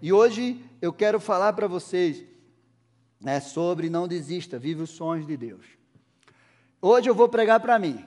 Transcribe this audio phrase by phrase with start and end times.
[0.00, 2.24] E hoje eu quero falar para vocês
[3.20, 5.64] né, sobre não desista, vive os sonhos de Deus.
[6.80, 8.04] Hoje eu vou pregar para mim.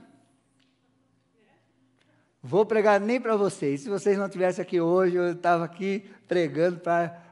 [2.43, 3.81] Vou pregar nem para vocês.
[3.81, 6.79] Se vocês não estivessem aqui hoje, eu estava aqui pregando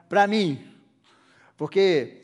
[0.10, 0.66] para mim.
[1.58, 2.24] Porque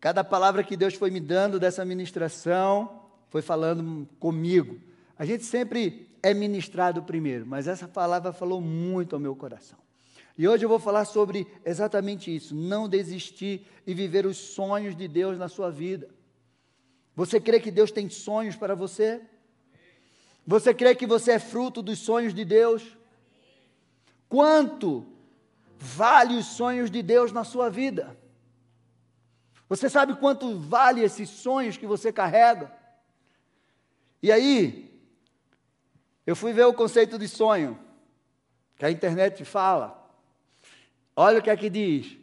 [0.00, 4.78] cada palavra que Deus foi me dando dessa ministração foi falando comigo.
[5.18, 9.87] A gente sempre é ministrado primeiro, mas essa palavra falou muito ao meu coração.
[10.38, 15.08] E hoje eu vou falar sobre exatamente isso: não desistir e viver os sonhos de
[15.08, 16.08] Deus na sua vida.
[17.16, 19.20] Você crê que Deus tem sonhos para você?
[20.46, 22.96] Você crê que você é fruto dos sonhos de Deus?
[24.28, 25.04] Quanto
[25.76, 28.16] vale os sonhos de Deus na sua vida?
[29.68, 32.72] Você sabe quanto vale esses sonhos que você carrega?
[34.22, 34.88] E aí,
[36.24, 37.78] eu fui ver o conceito de sonho,
[38.76, 40.07] que a internet fala.
[41.20, 42.16] Olha o que é que diz: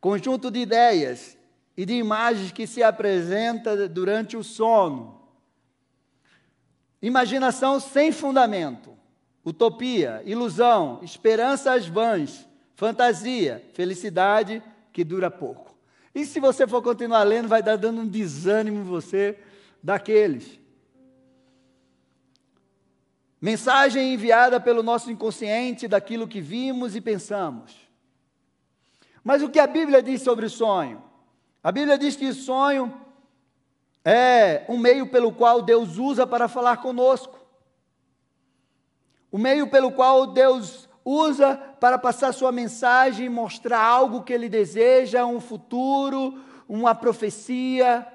[0.00, 1.38] conjunto de ideias
[1.76, 5.20] e de imagens que se apresenta durante o sono.
[7.00, 8.98] Imaginação sem fundamento,
[9.44, 14.60] utopia, ilusão, esperanças vãs, fantasia, felicidade
[14.92, 15.72] que dura pouco.
[16.12, 19.38] E se você for continuar lendo, vai dar dando um desânimo em você
[19.80, 20.58] daqueles.
[23.40, 27.88] Mensagem enviada pelo nosso inconsciente daquilo que vimos e pensamos.
[29.22, 31.02] Mas o que a Bíblia diz sobre sonho?
[31.62, 32.92] A Bíblia diz que sonho
[34.04, 37.38] é um meio pelo qual Deus usa para falar conosco.
[39.30, 45.26] O meio pelo qual Deus usa para passar sua mensagem mostrar algo que Ele deseja,
[45.26, 48.06] um futuro, uma profecia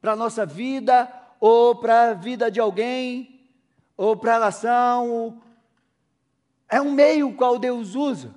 [0.00, 3.48] para a nossa vida, ou para a vida de alguém,
[3.96, 5.42] ou para a nação.
[6.68, 8.34] É um meio qual Deus usa.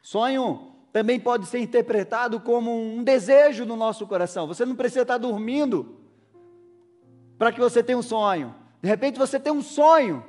[0.00, 4.46] Sonho também pode ser interpretado como um desejo no nosso coração.
[4.46, 5.96] Você não precisa estar dormindo
[7.38, 8.54] para que você tenha um sonho.
[8.82, 10.22] De repente você tem um sonho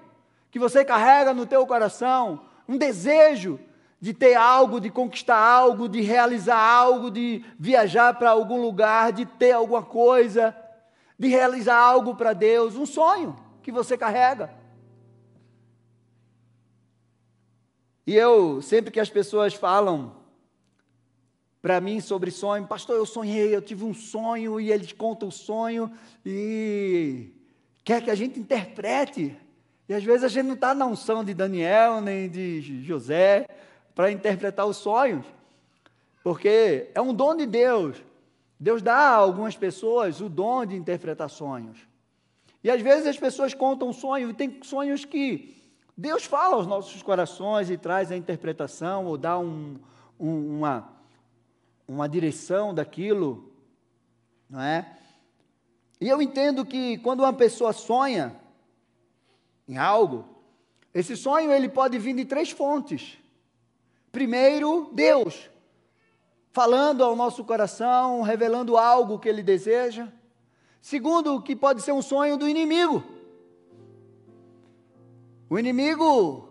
[0.49, 3.59] que você carrega no teu coração, um desejo
[3.99, 9.25] de ter algo, de conquistar algo, de realizar algo, de viajar para algum lugar, de
[9.25, 10.55] ter alguma coisa,
[11.19, 14.53] de realizar algo para Deus, um sonho que você carrega.
[18.05, 20.22] E eu, sempre que as pessoas falam
[21.63, 22.67] para mim sobre sonho.
[22.67, 25.89] Pastor, eu sonhei, eu tive um sonho e eles contam o sonho
[26.25, 27.31] e
[27.85, 29.33] quer que a gente interprete.
[29.87, 33.47] E às vezes a gente não está na unção de Daniel nem de José
[33.95, 35.25] para interpretar os sonhos,
[36.21, 38.03] porque é um dom de Deus.
[38.59, 41.79] Deus dá a algumas pessoas o dom de interpretar sonhos.
[42.61, 45.55] E às vezes as pessoas contam um sonho e tem sonhos que
[45.95, 49.77] Deus fala aos nossos corações e traz a interpretação ou dá um,
[50.19, 50.89] um, uma,
[51.93, 53.53] uma direção daquilo,
[54.49, 54.97] não é?
[56.01, 58.35] E eu entendo que quando uma pessoa sonha
[59.67, 60.25] em algo,
[60.93, 63.17] esse sonho ele pode vir de três fontes.
[64.11, 65.49] Primeiro, Deus,
[66.51, 70.07] falando ao nosso coração, revelando algo que ele deseja.
[70.81, 73.03] Segundo, que pode ser um sonho do inimigo.
[75.49, 76.49] O inimigo,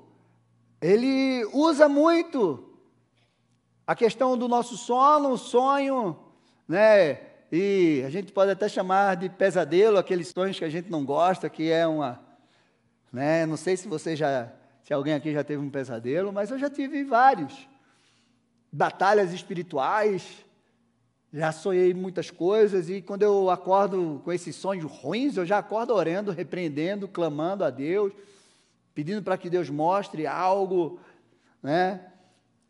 [0.81, 2.72] ele usa muito
[3.93, 6.19] a questão do nosso sono, sonho,
[6.67, 7.21] né?
[7.53, 11.51] E a gente pode até chamar de pesadelo aqueles sonhos que a gente não gosta,
[11.51, 12.19] que é uma,
[13.13, 13.45] né?
[13.45, 14.51] Não sei se você já,
[14.83, 17.69] se alguém aqui já teve um pesadelo, mas eu já tive vários.
[18.73, 20.27] Batalhas espirituais,
[21.31, 25.93] já sonhei muitas coisas e quando eu acordo com esses sonhos ruins, eu já acordo
[25.93, 28.11] orando, repreendendo, clamando a Deus,
[28.95, 30.99] pedindo para que Deus mostre algo,
[31.63, 32.12] né?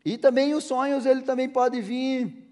[0.05, 2.43] E também os sonhos, ele também pode vir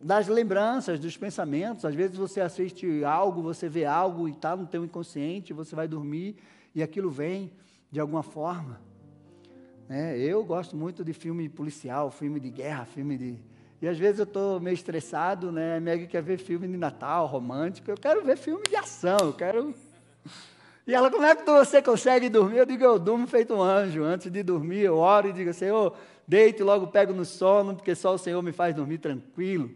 [0.00, 1.84] das lembranças, dos pensamentos.
[1.84, 5.86] Às vezes você assiste algo, você vê algo e está no teu inconsciente, você vai
[5.86, 6.36] dormir
[6.74, 7.52] e aquilo vem
[7.90, 8.80] de alguma forma.
[9.88, 13.36] É, eu gosto muito de filme policial, filme de guerra, filme de...
[13.80, 15.76] E às vezes eu estou meio estressado, né?
[15.76, 17.90] A Meg quer ver filme de Natal, romântico.
[17.90, 19.74] Eu quero ver filme de ação, eu quero...
[20.84, 22.56] E ela, como é que você consegue dormir?
[22.56, 24.02] Eu digo, eu durmo feito um anjo.
[24.02, 25.96] Antes de dormir, eu oro e digo, Senhor,
[26.26, 29.70] deito e logo pego no sono, porque só o Senhor me faz dormir tranquilo.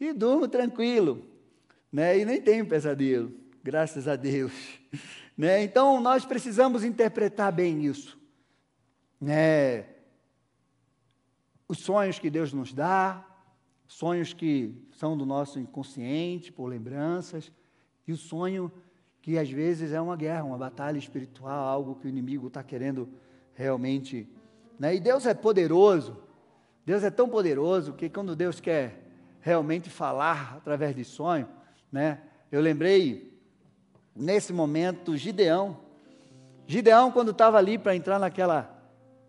[0.00, 1.26] E durmo tranquilo,
[1.92, 2.18] né?
[2.18, 4.52] E nem tenho pesadelo, graças a Deus.
[5.38, 5.62] Né?
[5.62, 8.18] Então, nós precisamos interpretar bem isso.
[9.20, 9.84] Né?
[11.68, 13.24] Os sonhos que Deus nos dá,
[13.86, 17.52] sonhos que são do nosso inconsciente, por lembranças,
[18.04, 18.72] e o sonho
[19.22, 23.08] que às vezes é uma guerra, uma batalha espiritual, algo que o inimigo está querendo
[23.54, 24.28] realmente
[24.78, 24.94] Né?
[24.94, 26.16] E Deus é poderoso.
[26.86, 29.08] Deus é tão poderoso que quando Deus quer
[29.40, 31.48] realmente falar através de sonho,
[31.90, 32.20] né?
[32.50, 33.38] Eu lembrei
[34.14, 35.78] nesse momento Gideão.
[36.66, 38.74] Gideão quando estava ali para entrar naquela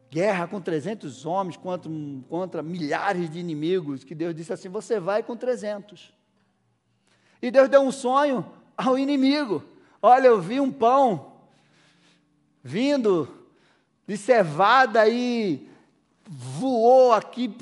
[0.09, 1.91] guerra com 300 homens contra,
[2.29, 6.13] contra milhares de inimigos, que Deus disse assim: "Você vai com 300".
[7.41, 8.45] E Deus deu um sonho
[8.77, 9.63] ao inimigo.
[10.01, 11.33] Olha, eu vi um pão
[12.63, 13.38] vindo
[14.09, 15.69] de cevada e
[16.27, 17.55] voou aqui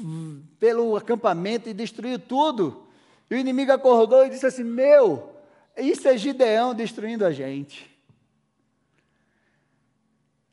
[0.58, 2.88] pelo acampamento e destruiu tudo.
[3.30, 5.30] E o inimigo acordou e disse assim: Meu,
[5.76, 7.94] isso é Gideão destruindo a gente.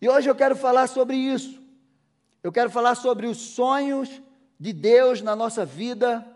[0.02, 1.62] E hoje eu quero falar sobre isso.
[2.43, 4.20] Eu quero falar sobre os sonhos
[4.58, 6.26] de Deus na nossa vida,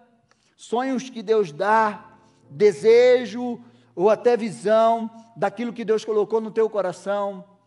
[0.56, 2.12] sonhos que Deus dá,
[2.48, 3.60] desejo
[3.96, 7.57] ou até visão daquilo que Deus colocou no teu coração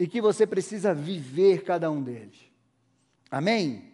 [0.00, 2.38] e que você precisa viver cada um deles.
[3.30, 3.84] Amém?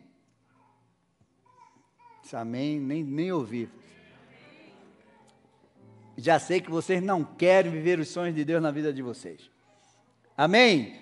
[2.33, 3.69] amém, nem, nem ouvi.
[6.17, 9.51] Já sei que vocês não querem viver os sonhos de Deus na vida de vocês.
[10.37, 11.01] Amém?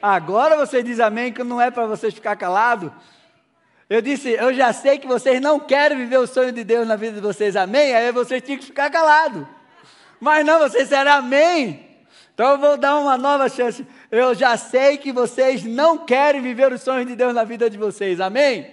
[0.00, 2.90] Agora você diz amém, que não é para vocês ficar calados.
[3.88, 6.96] Eu disse, eu já sei que vocês não querem viver o sonho de Deus na
[6.96, 7.94] vida de vocês, amém?
[7.94, 9.46] Aí vocês tinham que ficar calados.
[10.18, 11.91] Mas não, vocês disseram amém.
[12.34, 13.86] Então eu vou dar uma nova chance.
[14.10, 17.76] Eu já sei que vocês não querem viver os sonhos de Deus na vida de
[17.76, 18.72] vocês, amém?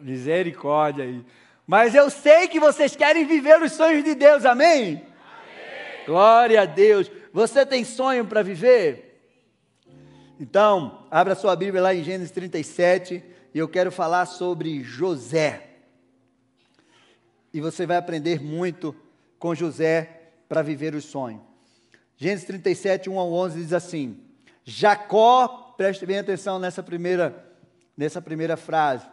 [0.00, 1.24] Misericórdia aí.
[1.66, 4.76] Mas eu sei que vocês querem viver os sonhos de Deus, amém?
[4.76, 5.04] amém.
[6.06, 7.10] Glória a Deus.
[7.32, 9.08] Você tem sonho para viver?
[10.40, 13.22] Então, abra sua Bíblia lá em Gênesis 37
[13.52, 15.68] e eu quero falar sobre José.
[17.52, 18.94] E você vai aprender muito
[19.38, 21.47] com José para viver o sonho.
[22.20, 24.20] Gênesis 37, 1 ao 11 diz assim:
[24.64, 27.54] Jacó, preste bem atenção nessa primeira,
[27.96, 29.06] nessa primeira frase.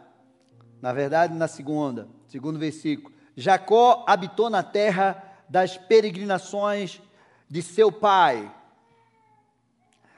[0.82, 3.14] Na verdade, na segunda, segundo versículo.
[3.36, 7.00] Jacó habitou na terra das peregrinações
[7.48, 8.52] de seu pai,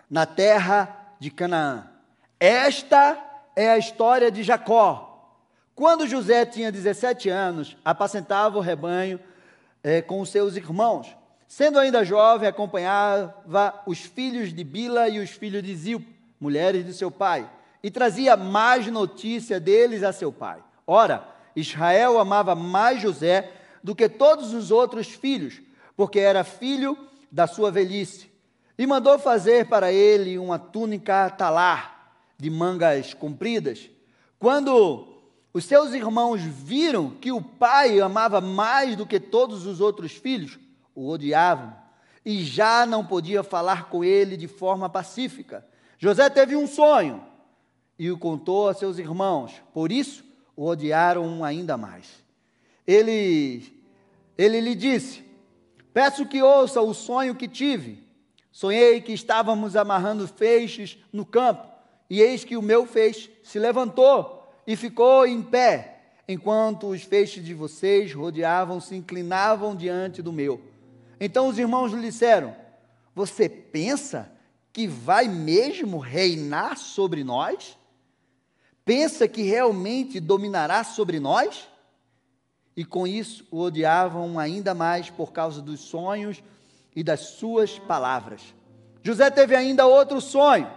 [0.09, 1.87] na terra de Canaã.
[2.41, 3.23] Esta
[3.55, 5.37] é a história de Jacó.
[5.75, 9.21] Quando José tinha 17 anos, apacentava o rebanho
[9.83, 11.19] é, com os seus irmãos.
[11.49, 16.05] Sendo ainda jovem, acompanhava os filhos de Bila e os filhos de Zil,
[16.39, 17.51] mulheres de seu pai,
[17.83, 20.63] e trazia mais notícia deles a seu pai.
[20.87, 23.51] Ora, Israel amava mais José
[23.83, 25.63] do que todos os outros filhos,
[25.97, 26.99] porque era filho
[27.33, 28.31] da sua velhice,
[28.77, 33.89] e mandou fazer para ele uma túnica talar de mangas compridas.
[34.39, 35.09] Quando
[35.53, 40.59] os seus irmãos viram que o pai amava mais do que todos os outros filhos,
[40.99, 41.73] o odiavam
[42.25, 45.65] e já não podia falar com ele de forma pacífica.
[45.97, 47.25] José teve um sonho
[47.97, 50.25] e o contou a seus irmãos, por isso
[50.57, 52.07] o odiaram ainda mais.
[52.85, 53.73] Ele,
[54.37, 55.25] ele lhe disse:
[55.95, 58.05] Peço que ouça o sonho que tive.
[58.51, 61.65] Sonhei que estávamos amarrando feixes no campo,
[62.11, 67.45] e eis que o meu feixe se levantou e ficou em pé, enquanto os feixes
[67.45, 70.61] de vocês rodeavam, se inclinavam diante do meu.
[71.21, 72.55] Então os irmãos lhe disseram:
[73.15, 74.31] Você pensa
[74.73, 77.77] que vai mesmo reinar sobre nós?
[78.85, 81.69] Pensa que realmente dominará sobre nós?
[82.77, 86.43] E com isso o odiavam ainda mais por causa dos sonhos
[86.95, 88.55] e das suas palavras.
[89.03, 90.71] José teve ainda outro sonho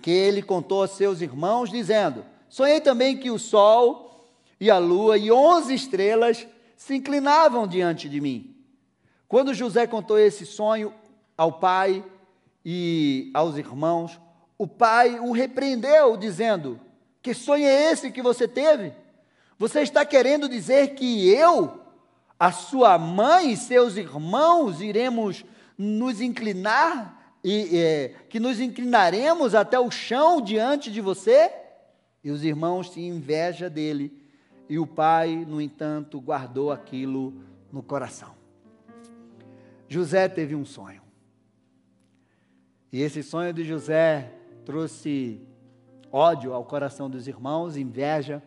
[0.00, 5.18] que ele contou a seus irmãos, dizendo: Sonhei também que o sol e a lua
[5.18, 8.57] e onze estrelas se inclinavam diante de mim.
[9.28, 10.92] Quando José contou esse sonho
[11.36, 12.02] ao pai
[12.64, 14.18] e aos irmãos,
[14.56, 16.80] o pai o repreendeu, dizendo:
[17.22, 18.92] Que sonho é esse que você teve?
[19.58, 21.78] Você está querendo dizer que eu,
[22.40, 25.44] a sua mãe e seus irmãos iremos
[25.76, 31.52] nos inclinar e é, que nos inclinaremos até o chão diante de você?
[32.24, 34.12] E os irmãos tinham inveja dele,
[34.68, 37.34] e o pai, no entanto, guardou aquilo
[37.70, 38.37] no coração.
[39.88, 41.02] José teve um sonho.
[42.92, 44.32] E esse sonho de José
[44.64, 45.40] trouxe
[46.12, 48.42] ódio ao coração dos irmãos, inveja.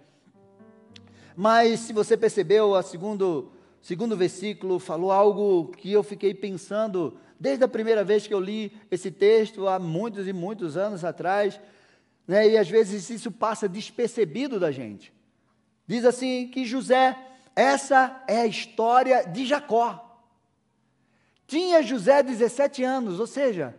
[1.36, 7.64] Mas se você percebeu, o segundo, segundo versículo falou algo que eu fiquei pensando Desde
[7.64, 11.60] a primeira vez que eu li esse texto, há muitos e muitos anos atrás,
[12.28, 15.12] né, e às vezes isso passa despercebido da gente.
[15.88, 17.18] Diz assim que José,
[17.56, 20.11] essa é a história de Jacó.
[21.52, 23.76] Tinha José 17 anos, ou seja,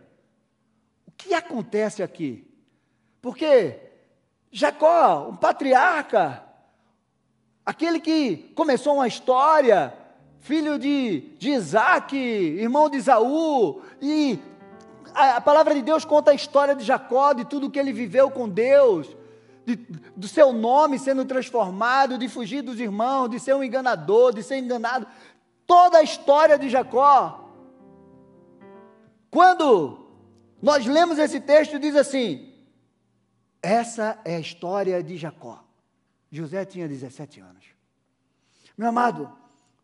[1.07, 2.47] o que acontece aqui?
[3.19, 3.79] Porque
[4.51, 6.43] Jacó, um patriarca,
[7.65, 9.91] aquele que começou uma história,
[10.39, 14.37] filho de, de Isaac, irmão de Isaú, e
[15.15, 18.29] a, a, palavra de Deus conta a história de Jacó, de tudo que ele viveu
[18.29, 19.17] com Deus,
[19.65, 19.77] de,
[20.15, 24.57] do seu nome sendo transformado, de fugir dos irmãos, de ser um enganador, de ser
[24.57, 25.07] enganado.
[25.65, 27.42] Toda a história de Jacó.
[29.33, 29.97] Quando
[30.61, 32.53] nós lemos esse texto, diz assim:
[33.63, 35.65] essa é a história de Jacó.
[36.31, 37.65] José tinha 17 anos.
[38.77, 39.35] Meu amado,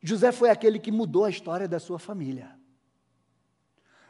[0.04, 2.52] José foi aquele que mudou a história da sua família.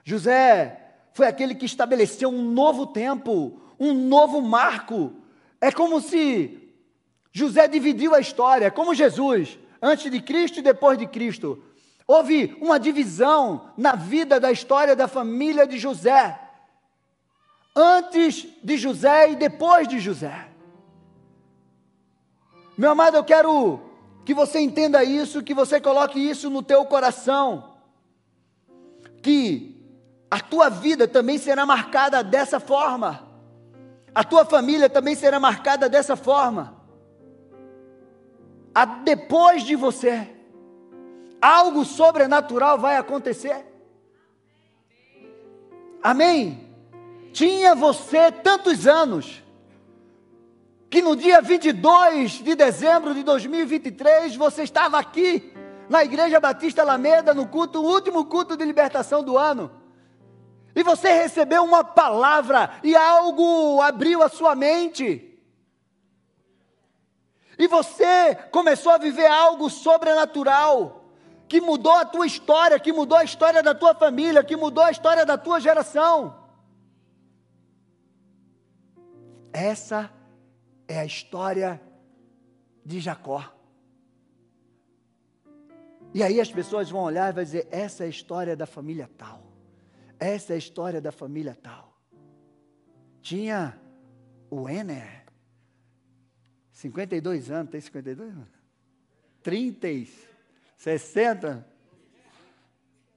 [0.03, 5.13] José foi aquele que estabeleceu um novo tempo, um novo marco.
[5.61, 6.69] É como se
[7.31, 11.63] José dividiu a história, como Jesus, antes de Cristo e depois de Cristo.
[12.11, 16.41] Houve uma divisão na vida da história da família de José.
[17.75, 20.49] Antes de José e depois de José.
[22.75, 23.79] Meu amado, eu quero
[24.25, 27.75] que você entenda isso, que você coloque isso no teu coração.
[29.21, 29.79] Que
[30.31, 33.23] a tua vida também será marcada dessa forma.
[34.15, 36.75] A tua família também será marcada dessa forma.
[38.73, 40.38] A depois de você,
[41.41, 43.65] algo sobrenatural vai acontecer.
[46.01, 46.67] Amém?
[47.33, 49.43] Tinha você tantos anos,
[50.89, 55.53] que no dia 22 de dezembro de 2023 você estava aqui
[55.87, 59.71] na Igreja Batista Alameda no culto, último culto de libertação do ano.
[60.75, 65.25] E você recebeu uma palavra e algo abriu a sua mente.
[67.57, 70.98] E você começou a viver algo sobrenatural,
[71.49, 74.91] que mudou a tua história, que mudou a história da tua família, que mudou a
[74.91, 76.37] história da tua geração.
[79.51, 80.13] Essa
[80.87, 81.81] é a história
[82.85, 83.51] de Jacó.
[86.13, 89.09] E aí as pessoas vão olhar e vão dizer: essa é a história da família
[89.17, 89.43] tal.
[90.19, 91.97] Essa é a história da família tal.
[93.21, 93.79] Tinha
[94.51, 95.25] o Ener,
[96.71, 98.47] 52 anos, tem 52 anos?
[99.41, 99.87] 30,
[100.79, 101.67] 60,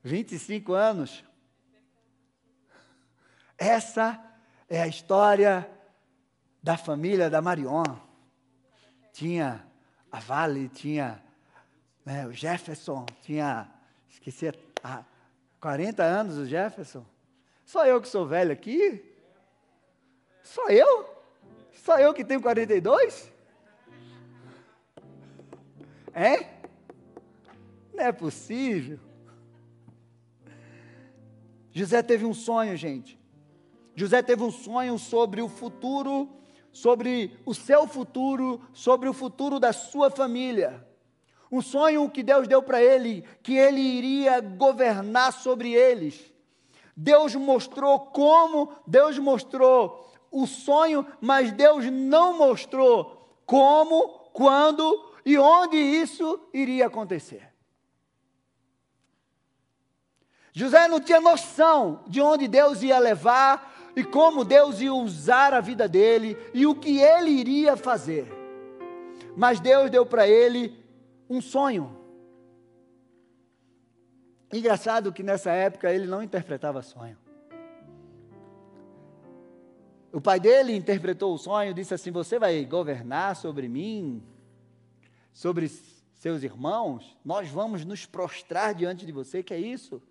[0.03, 1.25] 25 anos.
[3.57, 4.21] Essa
[4.69, 5.71] é a história
[6.61, 7.85] da família da Marion.
[9.13, 9.65] Tinha
[10.11, 11.23] a Vale, tinha
[12.05, 13.73] né, o Jefferson, tinha,
[14.11, 14.53] esqueci,
[14.83, 15.05] a
[15.61, 17.07] 40 anos o Jefferson.
[17.65, 19.09] Só eu que sou velho aqui?
[20.43, 21.09] Só eu?
[21.73, 23.33] Só eu que tenho 42?
[26.13, 26.52] É?
[27.93, 28.99] Não é possível.
[31.71, 33.19] José teve um sonho, gente.
[33.95, 36.29] José teve um sonho sobre o futuro
[36.73, 40.85] sobre o seu futuro, sobre o futuro da sua família.
[41.51, 46.33] Um sonho que Deus deu para ele, que ele iria governar sobre eles.
[46.97, 55.77] Deus mostrou como, Deus mostrou o sonho, mas Deus não mostrou como, quando e onde
[55.77, 57.52] isso iria acontecer.
[60.53, 65.61] José não tinha noção de onde Deus ia levar e como Deus ia usar a
[65.61, 68.27] vida dele e o que ele iria fazer.
[69.35, 70.79] Mas Deus deu para ele
[71.29, 71.99] um sonho.
[74.53, 77.17] Engraçado que nessa época ele não interpretava sonho.
[80.13, 84.23] O pai dele interpretou o sonho, disse assim: Você vai governar sobre mim,
[85.33, 85.69] sobre
[86.13, 90.03] seus irmãos, nós vamos nos prostrar diante de você, que é isso?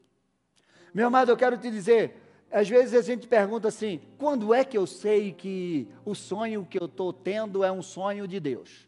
[0.94, 2.22] Meu amado, eu quero te dizer,
[2.52, 6.80] às vezes a gente pergunta assim: quando é que eu sei que o sonho que
[6.80, 8.88] eu estou tendo é um sonho de Deus?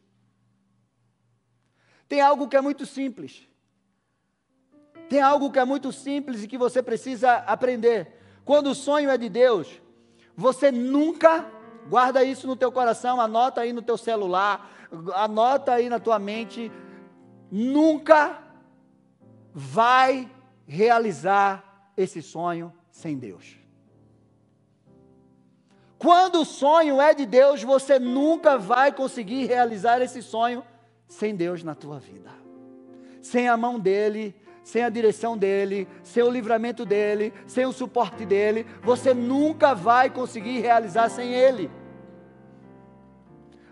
[2.07, 3.47] Tem algo que é muito simples.
[5.09, 8.19] Tem algo que é muito simples e que você precisa aprender.
[8.43, 9.81] Quando o sonho é de Deus,
[10.35, 11.49] você nunca,
[11.87, 14.69] guarda isso no teu coração, anota aí no teu celular,
[15.15, 16.71] anota aí na tua mente,
[17.49, 18.41] nunca
[19.53, 20.29] vai
[20.67, 23.57] realizar esse sonho sem Deus.
[25.97, 30.63] Quando o sonho é de Deus, você nunca vai conseguir realizar esse sonho
[31.07, 32.29] sem Deus na tua vida.
[33.21, 38.25] Sem a mão dele, sem a direção dele, sem o livramento dele, sem o suporte
[38.25, 41.71] dele, você nunca vai conseguir realizar sem ele.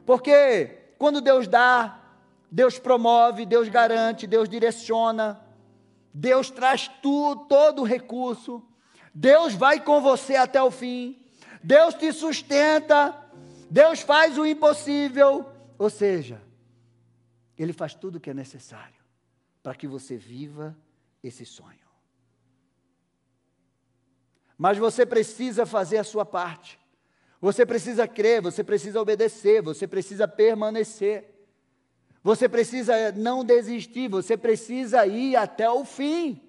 [0.05, 1.99] Porque quando Deus dá,
[2.49, 5.39] Deus promove, Deus garante, Deus direciona,
[6.13, 8.61] Deus traz tu, todo o recurso,
[9.13, 11.17] Deus vai com você até o fim.
[11.63, 13.15] Deus te sustenta,
[13.69, 15.45] Deus faz o impossível,
[15.77, 16.41] ou seja,
[17.57, 19.01] Ele faz tudo o que é necessário
[19.61, 20.75] para que você viva
[21.23, 21.79] esse sonho.
[24.57, 26.79] Mas você precisa fazer a sua parte.
[27.39, 31.30] Você precisa crer, você precisa obedecer, você precisa permanecer.
[32.23, 36.39] Você precisa não desistir, você precisa ir até o fim.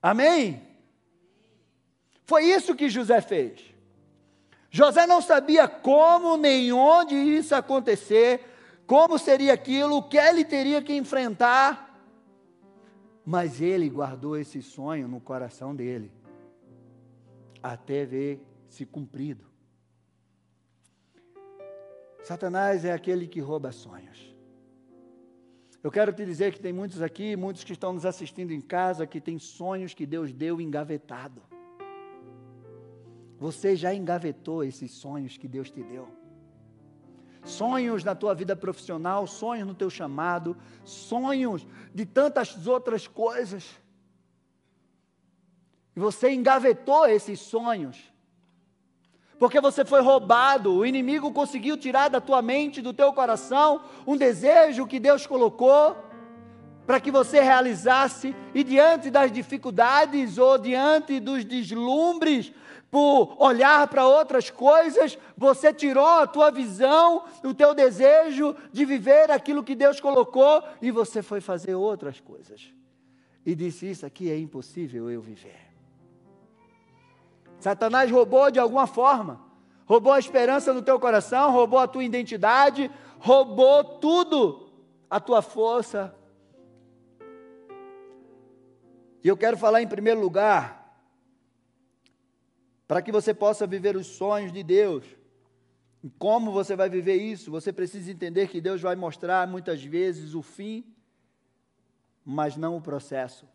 [0.00, 0.62] Amém?
[2.24, 3.74] Foi isso que José fez.
[4.70, 8.40] José não sabia como nem onde isso acontecer,
[8.86, 11.90] como seria aquilo, o que ele teria que enfrentar,
[13.24, 16.12] mas ele guardou esse sonho no coração dele,
[17.60, 19.49] até ver se cumprido.
[22.22, 24.30] Satanás é aquele que rouba sonhos.
[25.82, 29.06] Eu quero te dizer que tem muitos aqui, muitos que estão nos assistindo em casa,
[29.06, 31.42] que têm sonhos que Deus deu engavetado.
[33.38, 36.06] Você já engavetou esses sonhos que Deus te deu.
[37.42, 43.80] Sonhos na tua vida profissional, sonhos no teu chamado, sonhos de tantas outras coisas.
[45.96, 48.09] E você engavetou esses sonhos
[49.40, 54.14] porque você foi roubado, o inimigo conseguiu tirar da tua mente, do teu coração, um
[54.14, 55.96] desejo que Deus colocou
[56.86, 62.52] para que você realizasse, e diante das dificuldades ou diante dos deslumbres,
[62.90, 69.30] por olhar para outras coisas, você tirou a tua visão, o teu desejo de viver
[69.30, 72.74] aquilo que Deus colocou e você foi fazer outras coisas.
[73.46, 75.69] E disse: Isso aqui é impossível eu viver.
[77.60, 79.40] Satanás roubou de alguma forma.
[79.86, 84.70] Roubou a esperança no teu coração, roubou a tua identidade, roubou tudo,
[85.08, 86.14] a tua força.
[89.22, 90.80] E eu quero falar em primeiro lugar,
[92.88, 95.04] para que você possa viver os sonhos de Deus.
[96.02, 97.50] E como você vai viver isso?
[97.50, 100.84] Você precisa entender que Deus vai mostrar muitas vezes o fim,
[102.24, 103.46] mas não o processo.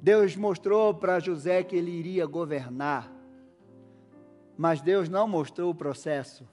[0.00, 3.10] Deus mostrou para José que ele iria governar,
[4.56, 6.48] mas Deus não mostrou o processo.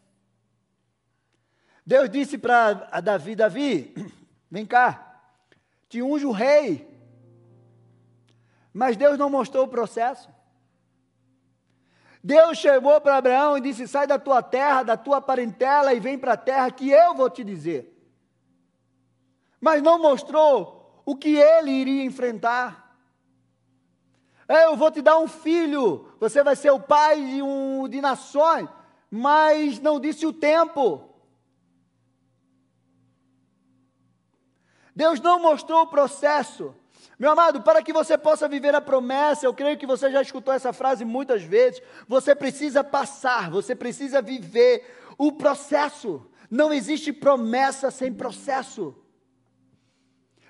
[1.86, 3.94] Deus disse para Davi: Davi,
[4.50, 5.22] vem cá,
[5.90, 6.92] te unge o rei.
[8.74, 10.30] Mas Deus não mostrou o processo.
[12.24, 16.18] Deus chamou para Abraão e disse: Sai da tua terra, da tua parentela e vem
[16.18, 17.94] para a terra que eu vou te dizer.
[19.60, 22.83] Mas não mostrou o que ele iria enfrentar.
[24.54, 28.00] É, eu vou te dar um filho, você vai ser o pai de, um, de
[28.00, 28.70] nações,
[29.10, 31.10] mas não disse o tempo.
[34.96, 36.76] Deus não mostrou o processo.
[37.18, 40.54] Meu amado, para que você possa viver a promessa, eu creio que você já escutou
[40.54, 41.82] essa frase muitas vezes.
[42.08, 44.86] Você precisa passar, você precisa viver
[45.18, 46.30] o processo.
[46.48, 48.96] Não existe promessa sem processo.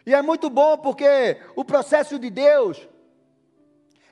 [0.06, 2.86] E é muito bom porque o processo de Deus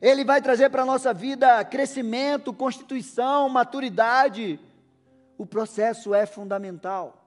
[0.01, 4.59] ele vai trazer para a nossa vida crescimento, constituição, maturidade.
[5.37, 7.17] O processo é fundamental.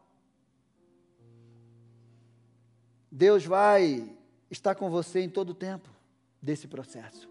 [3.09, 4.11] Deus vai
[4.51, 5.89] estar com você em todo o tempo
[6.43, 7.31] desse processo.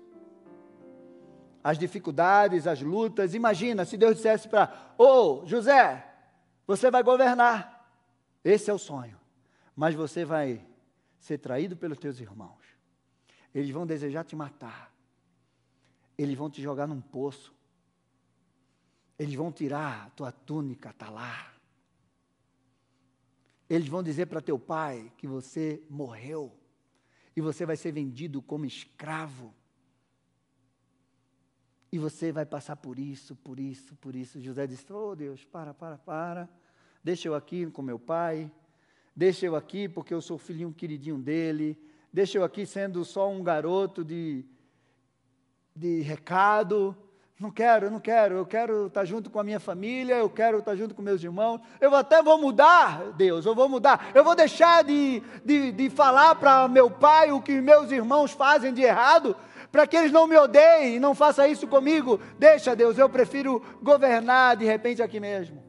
[1.62, 3.34] As dificuldades, as lutas.
[3.34, 6.10] Imagina se Deus dissesse para: Ô oh, José,
[6.66, 7.86] você vai governar.
[8.46, 9.20] Esse é o sonho.
[9.76, 10.66] Mas você vai
[11.20, 12.64] ser traído pelos teus irmãos.
[13.54, 14.93] Eles vão desejar te matar
[16.18, 17.54] eles vão te jogar num poço.
[19.18, 21.54] Eles vão tirar a tua túnica, está lá.
[23.70, 26.56] Eles vão dizer para teu pai que você morreu
[27.36, 29.54] e você vai ser vendido como escravo.
[31.92, 34.40] E você vai passar por isso, por isso, por isso.
[34.40, 36.50] José disse: Oh Deus, para, para, para.
[37.04, 38.52] Deixa eu aqui com meu pai.
[39.16, 41.78] Deixa eu aqui porque eu sou filhinho queridinho dele.
[42.12, 44.46] Deixa eu aqui sendo só um garoto de
[45.76, 46.96] de recado.
[47.40, 50.76] Não quero, não quero, eu quero estar junto com a minha família, eu quero estar
[50.76, 51.60] junto com meus irmãos.
[51.82, 54.12] Eu até vou mudar, Deus, eu vou mudar.
[54.14, 58.74] Eu vou deixar de, de, de falar para meu pai o que meus irmãos fazem
[58.74, 59.36] de errado,
[59.72, 62.20] para que eles não me odeiem e não façam isso comigo.
[62.38, 65.63] Deixa, Deus, eu prefiro governar de repente aqui mesmo.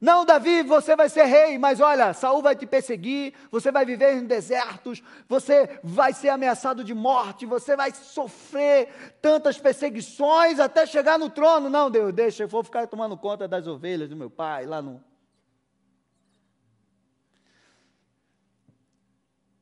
[0.00, 4.14] Não, Davi, você vai ser rei, mas olha, Saul vai te perseguir, você vai viver
[4.14, 11.18] em desertos, você vai ser ameaçado de morte, você vai sofrer tantas perseguições até chegar
[11.18, 11.68] no trono.
[11.68, 15.02] Não, Deus, deixa, eu vou ficar tomando conta das ovelhas do meu pai lá no.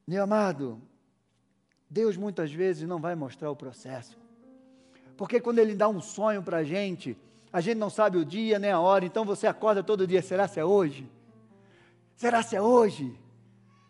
[0.07, 0.83] Meu amado,
[1.89, 4.19] Deus muitas vezes não vai mostrar o processo.
[5.17, 7.17] Porque quando Ele dá um sonho para a gente,
[7.57, 10.47] a gente não sabe o dia nem a hora, então você acorda todo dia, será
[10.47, 11.11] se é hoje?
[12.15, 13.19] Será se é hoje?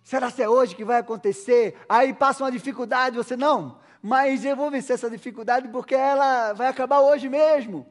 [0.05, 1.77] Será se é hoje que vai acontecer?
[1.89, 6.69] Aí passa uma dificuldade, você não, mas eu vou vencer essa dificuldade porque ela vai
[6.69, 7.85] acabar hoje mesmo.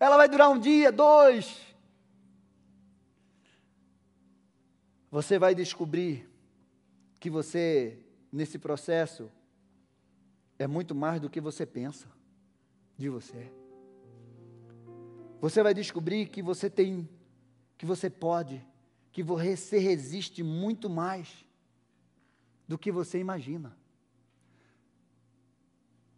[0.00, 1.60] Ela vai durar um dia, dois.
[5.10, 6.26] Você vai descobrir
[7.20, 7.98] que você,
[8.32, 9.30] nesse processo,
[10.58, 12.08] é muito mais do que você pensa
[12.96, 13.52] de você.
[15.44, 17.06] Você vai descobrir que você tem,
[17.76, 18.66] que você pode,
[19.12, 21.44] que você resiste muito mais
[22.66, 23.76] do que você imagina.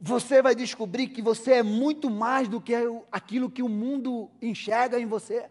[0.01, 2.73] Você vai descobrir que você é muito mais do que
[3.11, 5.51] aquilo que o mundo enxerga em você.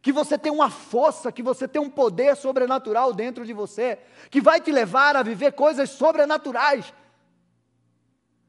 [0.00, 3.98] Que você tem uma força, que você tem um poder sobrenatural dentro de você,
[4.30, 6.94] que vai te levar a viver coisas sobrenaturais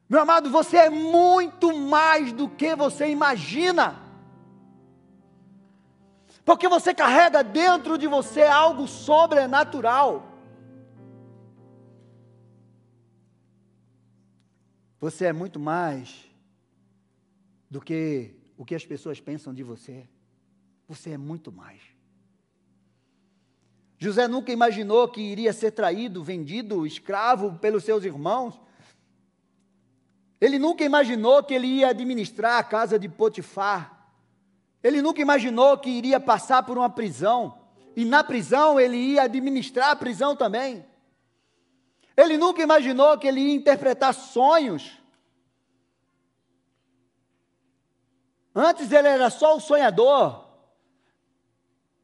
[0.08, 4.00] meu amado, você é muito mais do que você imagina.
[6.44, 10.32] Porque você carrega dentro de você algo sobrenatural.
[15.00, 16.24] Você é muito mais
[17.68, 20.08] do que o que as pessoas pensam de você.
[20.86, 21.82] Você é muito mais.
[23.98, 28.65] José nunca imaginou que iria ser traído, vendido, escravo pelos seus irmãos.
[30.40, 34.08] Ele nunca imaginou que ele ia administrar a casa de Potifar.
[34.82, 37.58] Ele nunca imaginou que iria passar por uma prisão.
[37.96, 40.84] E na prisão ele ia administrar a prisão também.
[42.16, 44.98] Ele nunca imaginou que ele ia interpretar sonhos.
[48.54, 50.46] Antes ele era só o sonhador.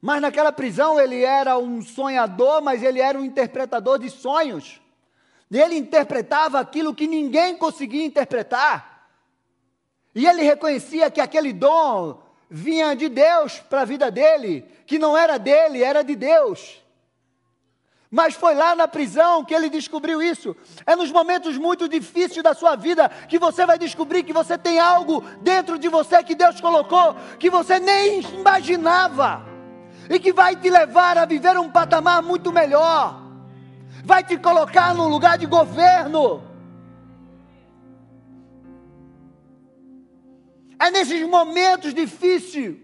[0.01, 4.82] Mas naquela prisão ele era um sonhador, mas ele era um interpretador de sonhos.
[5.61, 9.09] Ele interpretava aquilo que ninguém conseguia interpretar.
[10.15, 15.17] E ele reconhecia que aquele dom vinha de Deus para a vida dele, que não
[15.17, 16.83] era dele, era de Deus.
[18.11, 20.55] Mas foi lá na prisão que ele descobriu isso.
[20.87, 24.79] É nos momentos muito difíceis da sua vida que você vai descobrir que você tem
[24.79, 29.43] algo dentro de você que Deus colocou, que você nem imaginava,
[30.11, 33.21] e que vai te levar a viver um patamar muito melhor
[34.05, 36.43] vai te colocar num lugar de governo.
[40.79, 42.77] É nesses momentos difíceis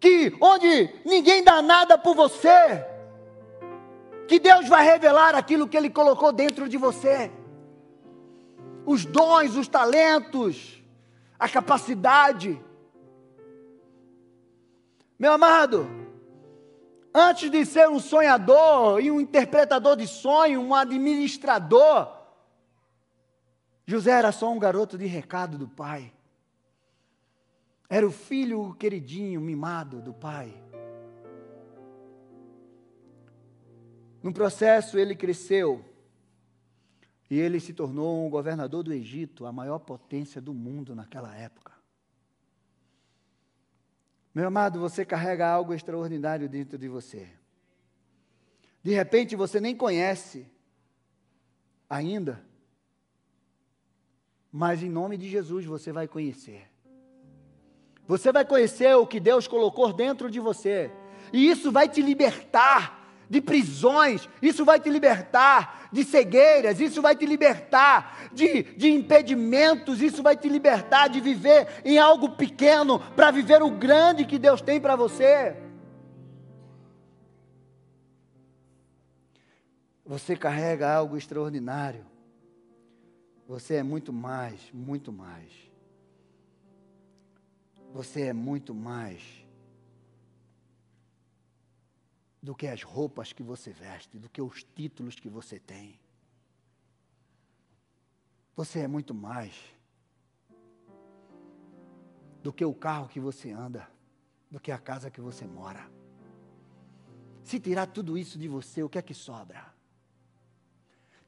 [0.00, 2.84] que onde ninguém dá nada por você,
[4.26, 7.30] que Deus vai revelar aquilo que ele colocou dentro de você.
[8.84, 10.82] Os dons, os talentos,
[11.38, 12.60] a capacidade.
[15.18, 16.01] Meu amado,
[17.14, 22.10] Antes de ser um sonhador e um interpretador de sonho, um administrador,
[23.86, 26.12] José era só um garoto de recado do pai.
[27.88, 30.54] Era o filho queridinho, mimado do pai.
[34.22, 35.84] No processo, ele cresceu
[37.28, 41.71] e ele se tornou um governador do Egito, a maior potência do mundo naquela época.
[44.34, 47.28] Meu amado, você carrega algo extraordinário dentro de você.
[48.82, 50.46] De repente você nem conhece
[51.88, 52.44] ainda,
[54.50, 56.68] mas em nome de Jesus você vai conhecer.
[58.06, 60.90] Você vai conhecer o que Deus colocou dentro de você,
[61.32, 63.01] e isso vai te libertar
[63.32, 70.02] de prisões, isso vai te libertar de cegueiras, isso vai te libertar de, de impedimentos,
[70.02, 74.60] isso vai te libertar de viver em algo pequeno para viver o grande que Deus
[74.60, 75.56] tem para você.
[80.04, 82.04] Você carrega algo extraordinário.
[83.48, 85.50] Você é muito mais, muito mais.
[87.94, 89.41] Você é muito mais
[92.42, 95.98] do que as roupas que você veste, do que os títulos que você tem.
[98.56, 99.54] Você é muito mais
[102.42, 103.88] do que o carro que você anda,
[104.50, 105.88] do que a casa que você mora.
[107.44, 109.72] Se tirar tudo isso de você, o que é que sobra?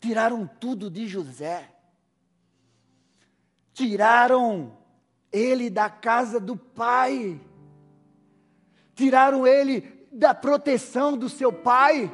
[0.01, 1.73] Tiraram tudo de José.
[3.73, 4.77] Tiraram
[5.33, 7.41] ele da casa do pai.
[8.95, 12.13] Tiraram ele da proteção do seu pai,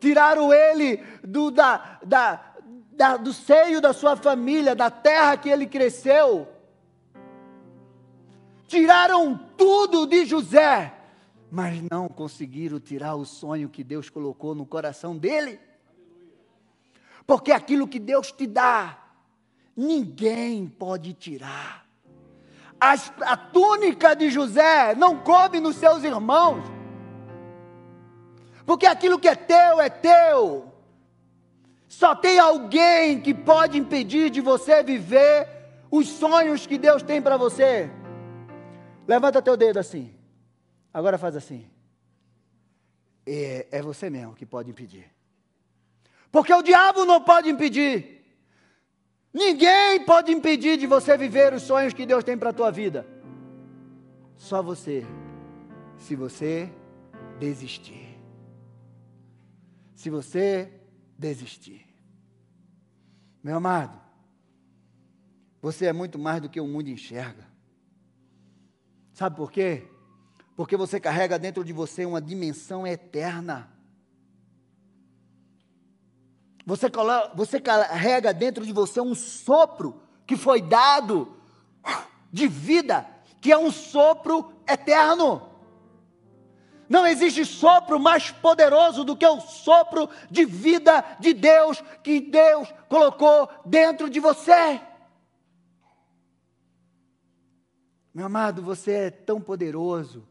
[0.00, 2.54] tiraram ele do, da, da,
[2.92, 6.48] da, do seio da sua família, da terra que ele cresceu,
[8.66, 10.94] tiraram tudo de José,
[11.50, 15.58] mas não conseguiram tirar o sonho que Deus colocou no coração dele.
[17.26, 18.98] Porque aquilo que Deus te dá,
[19.76, 21.87] ninguém pode tirar.
[22.80, 26.62] As, a túnica de José não coube nos seus irmãos,
[28.64, 30.72] porque aquilo que é teu é teu.
[31.88, 35.48] Só tem alguém que pode impedir de você viver
[35.90, 37.90] os sonhos que Deus tem para você.
[39.06, 40.14] Levanta teu dedo assim.
[40.92, 41.66] Agora faz assim.
[43.26, 45.10] É, é você mesmo que pode impedir.
[46.30, 48.17] Porque o diabo não pode impedir.
[49.32, 53.06] Ninguém pode impedir de você viver os sonhos que Deus tem para a tua vida.
[54.36, 55.06] Só você.
[55.98, 56.70] Se você
[57.38, 58.18] desistir.
[59.94, 60.72] Se você
[61.18, 61.86] desistir.
[63.42, 64.00] Meu amado,
[65.60, 67.46] você é muito mais do que o mundo enxerga.
[69.12, 69.88] Sabe por quê?
[70.56, 73.72] Porque você carrega dentro de você uma dimensão eterna.
[76.68, 76.86] Você,
[77.34, 81.34] você carrega dentro de você um sopro que foi dado
[82.30, 83.08] de vida,
[83.40, 85.48] que é um sopro eterno.
[86.86, 92.70] Não existe sopro mais poderoso do que o sopro de vida de Deus que Deus
[92.86, 94.78] colocou dentro de você.
[98.12, 100.28] Meu amado, você é tão poderoso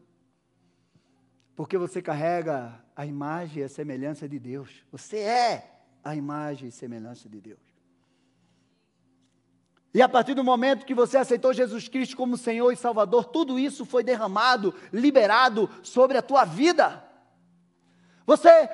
[1.56, 4.84] porque você carrega a imagem e a semelhança de Deus.
[4.92, 5.77] Você é
[6.08, 7.60] a imagem e semelhança de Deus.
[9.92, 13.58] E a partir do momento que você aceitou Jesus Cristo como Senhor e Salvador, tudo
[13.58, 17.04] isso foi derramado, liberado sobre a tua vida.
[18.26, 18.70] Você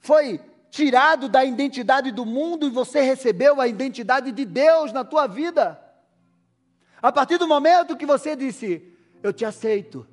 [0.00, 5.28] foi tirado da identidade do mundo e você recebeu a identidade de Deus na tua
[5.28, 5.80] vida.
[7.00, 10.04] A partir do momento que você disse: Eu te aceito,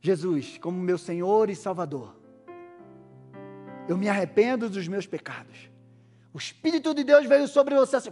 [0.00, 2.14] Jesus, como meu Senhor e Salvador,
[3.88, 5.70] eu me arrependo dos meus pecados.
[6.32, 8.10] O Espírito de Deus veio sobre você assim.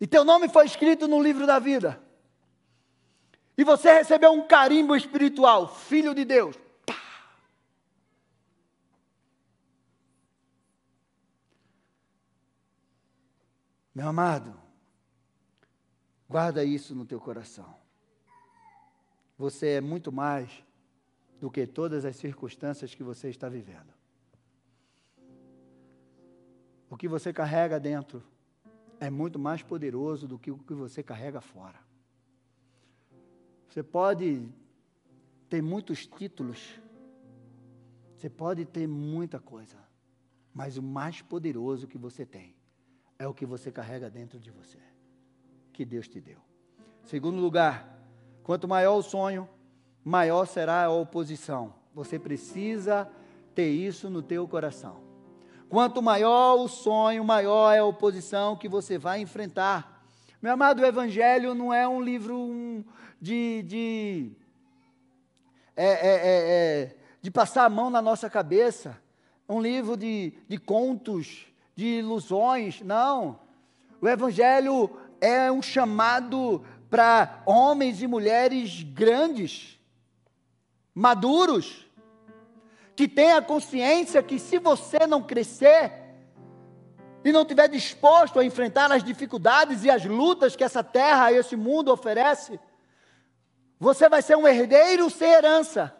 [0.00, 2.00] E teu nome foi escrito no livro da vida.
[3.56, 6.56] E você recebeu um carimbo espiritual, filho de Deus.
[13.92, 14.54] Meu amado,
[16.28, 17.74] guarda isso no teu coração.
[19.36, 20.67] Você é muito mais
[21.40, 23.92] do que todas as circunstâncias que você está vivendo.
[26.90, 28.22] O que você carrega dentro
[28.98, 31.78] é muito mais poderoso do que o que você carrega fora.
[33.68, 34.48] Você pode
[35.48, 36.80] ter muitos títulos,
[38.16, 39.76] você pode ter muita coisa,
[40.52, 42.56] mas o mais poderoso que você tem
[43.18, 44.78] é o que você carrega dentro de você,
[45.72, 46.40] que Deus te deu.
[47.04, 47.98] Segundo lugar,
[48.42, 49.48] quanto maior o sonho,
[50.04, 51.74] maior será a oposição.
[51.94, 53.08] Você precisa
[53.54, 54.96] ter isso no teu coração.
[55.68, 60.02] Quanto maior o sonho, maior é a oposição que você vai enfrentar.
[60.40, 62.84] Meu amado, o Evangelho não é um livro
[63.20, 64.30] de, de,
[65.76, 68.96] é, é, é, é, de passar a mão na nossa cabeça.
[69.48, 72.80] Um livro de, de contos, de ilusões.
[72.80, 73.38] Não.
[74.00, 79.77] O Evangelho é um chamado para homens e mulheres grandes,
[80.98, 81.86] maduros,
[82.96, 85.92] que tenha consciência que se você não crescer
[87.24, 91.36] e não estiver disposto a enfrentar as dificuldades e as lutas que essa terra e
[91.36, 92.58] esse mundo oferece,
[93.78, 95.94] você vai ser um herdeiro sem herança.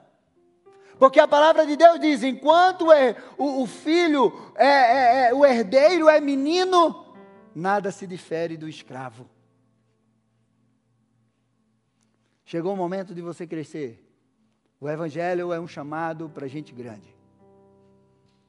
[0.98, 5.46] Porque a palavra de Deus diz: enquanto é, o, o, filho, é, é, é, o
[5.46, 7.14] herdeiro é menino,
[7.54, 9.30] nada se difere do escravo.
[12.44, 14.07] Chegou o momento de você crescer.
[14.80, 17.14] O Evangelho é um chamado para gente grande.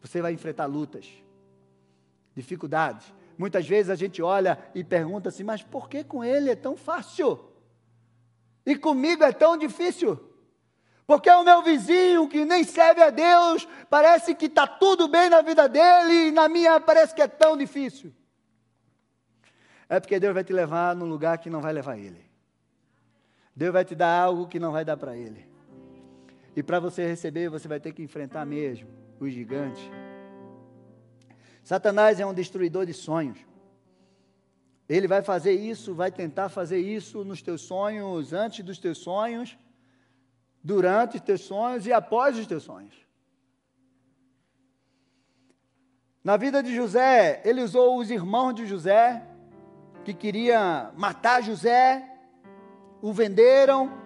[0.02, 1.08] Você vai enfrentar lutas,
[2.36, 3.12] dificuldades.
[3.38, 6.76] Muitas vezes a gente olha e pergunta assim: mas por que com ele é tão
[6.78, 7.39] fácil?
[8.65, 10.20] E comigo é tão difícil?
[11.08, 15.42] Porque o meu vizinho que nem serve a Deus, parece que está tudo bem na
[15.42, 18.13] vida dele e na minha parece que é tão difícil.
[19.89, 22.24] É porque Deus vai te levar num lugar que não vai levar ele.
[23.56, 25.50] Deus vai te dar algo que não vai dar para ele.
[26.60, 29.82] E para você receber, você vai ter que enfrentar mesmo os gigantes.
[31.63, 33.39] Satanás é um destruidor de sonhos.
[34.89, 39.58] Ele vai fazer isso, vai tentar fazer isso nos teus sonhos, antes dos teus sonhos
[40.62, 43.08] durante os teus sonhos e após os teus sonhos.
[46.22, 49.26] Na vida de José, ele usou os irmãos de José,
[50.04, 52.06] que queriam matar José,
[53.02, 53.98] o venderam.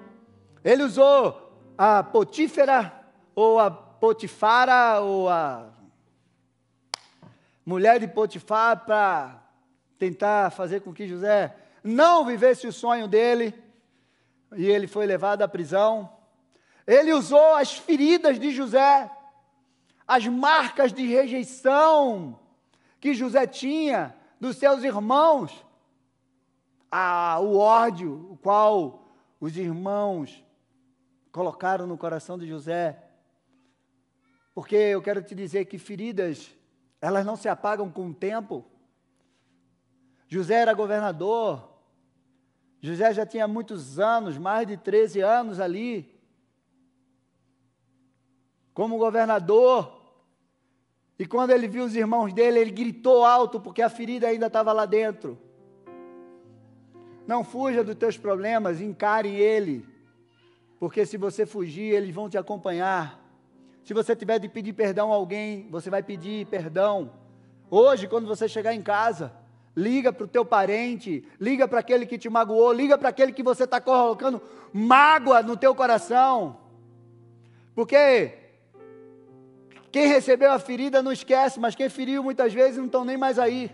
[0.63, 1.42] Ele usou
[1.77, 2.91] a Potífera,
[3.35, 5.69] ou a Potifara ou a
[7.65, 9.41] mulher de Potifar para
[9.97, 13.53] tentar fazer com que José não vivesse o sonho dele,
[14.55, 16.09] e ele foi levado à prisão.
[16.85, 19.09] Ele usou as feridas de José,
[20.07, 22.39] as marcas de rejeição
[22.99, 25.65] que José tinha dos seus irmãos,
[26.91, 29.09] a, o ódio, o qual
[29.39, 30.43] os irmãos
[31.33, 33.03] colocaram no coração de José.
[34.53, 36.55] Porque eu quero te dizer que feridas,
[37.01, 38.63] elas não se apagam com o tempo.
[40.29, 41.73] José era governador,
[42.79, 46.19] José já tinha muitos anos, mais de 13 anos ali,
[48.73, 50.01] como governador.
[51.17, 54.73] E quando ele viu os irmãos dele, ele gritou alto, porque a ferida ainda estava
[54.73, 55.39] lá dentro.
[57.25, 59.92] Não fuja dos teus problemas, encare ele.
[60.83, 63.17] Porque se você fugir, eles vão te acompanhar.
[63.85, 67.09] Se você tiver de pedir perdão a alguém, você vai pedir perdão.
[67.71, 69.31] Hoje, quando você chegar em casa,
[69.73, 73.41] liga para o teu parente, liga para aquele que te magoou, liga para aquele que
[73.41, 74.41] você está colocando
[74.73, 76.57] mágoa no teu coração.
[77.73, 78.33] Porque
[79.89, 83.39] quem recebeu a ferida não esquece, mas quem feriu muitas vezes não estão nem mais
[83.39, 83.71] aí.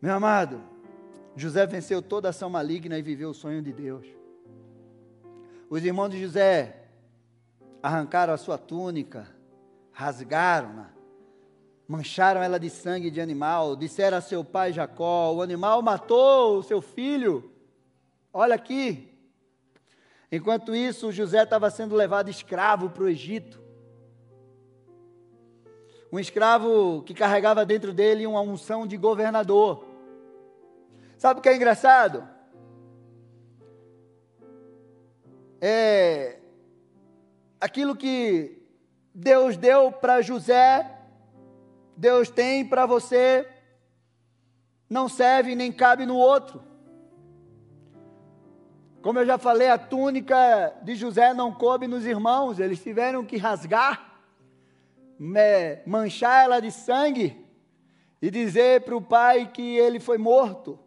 [0.00, 0.71] Meu amado,
[1.34, 4.06] José venceu toda ação maligna e viveu o sonho de Deus.
[5.70, 6.84] Os irmãos de José
[7.82, 9.26] arrancaram a sua túnica,
[9.90, 10.90] rasgaram-na,
[11.88, 16.62] mancharam ela de sangue de animal, disseram a seu pai Jacó: o animal matou o
[16.62, 17.50] seu filho.
[18.32, 19.08] Olha aqui.
[20.30, 23.60] Enquanto isso, José estava sendo levado escravo para o Egito.
[26.10, 29.91] Um escravo que carregava dentro dele uma unção de governador.
[31.22, 32.28] Sabe o que é engraçado?
[35.60, 36.40] É
[37.60, 38.60] aquilo que
[39.14, 40.98] Deus deu para José,
[41.96, 43.48] Deus tem para você,
[44.90, 46.60] não serve nem cabe no outro.
[49.00, 53.36] Como eu já falei, a túnica de José não coube nos irmãos, eles tiveram que
[53.36, 54.12] rasgar,
[55.86, 57.46] manchar ela de sangue
[58.20, 60.80] e dizer para o pai que ele foi morto.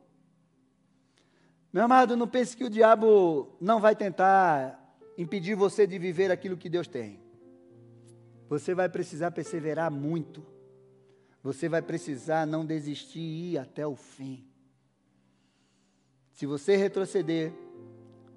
[1.75, 4.79] Meu amado, não pense que o diabo não vai tentar
[5.17, 7.19] impedir você de viver aquilo que Deus tem.
[8.47, 10.41] Você vai precisar perseverar muito.
[11.43, 14.47] Você vai precisar não desistir e ir até o fim.
[16.31, 17.51] Se você retroceder,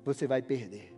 [0.04, 0.92] você vai perder.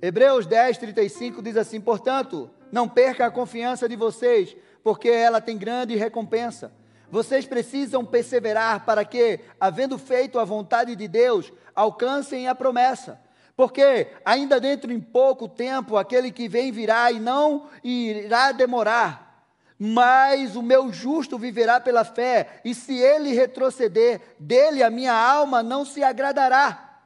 [0.00, 5.58] Hebreus 10, 35 diz assim: Portanto, não perca a confiança de vocês, porque ela tem
[5.58, 6.72] grande recompensa.
[7.10, 13.20] Vocês precisam perseverar para que, havendo feito a vontade de Deus, alcancem a promessa.
[13.56, 19.46] Porque ainda dentro em pouco tempo aquele que vem virá e não irá demorar.
[19.78, 25.62] Mas o meu justo viverá pela fé, e se ele retroceder, dele a minha alma
[25.62, 27.00] não se agradará.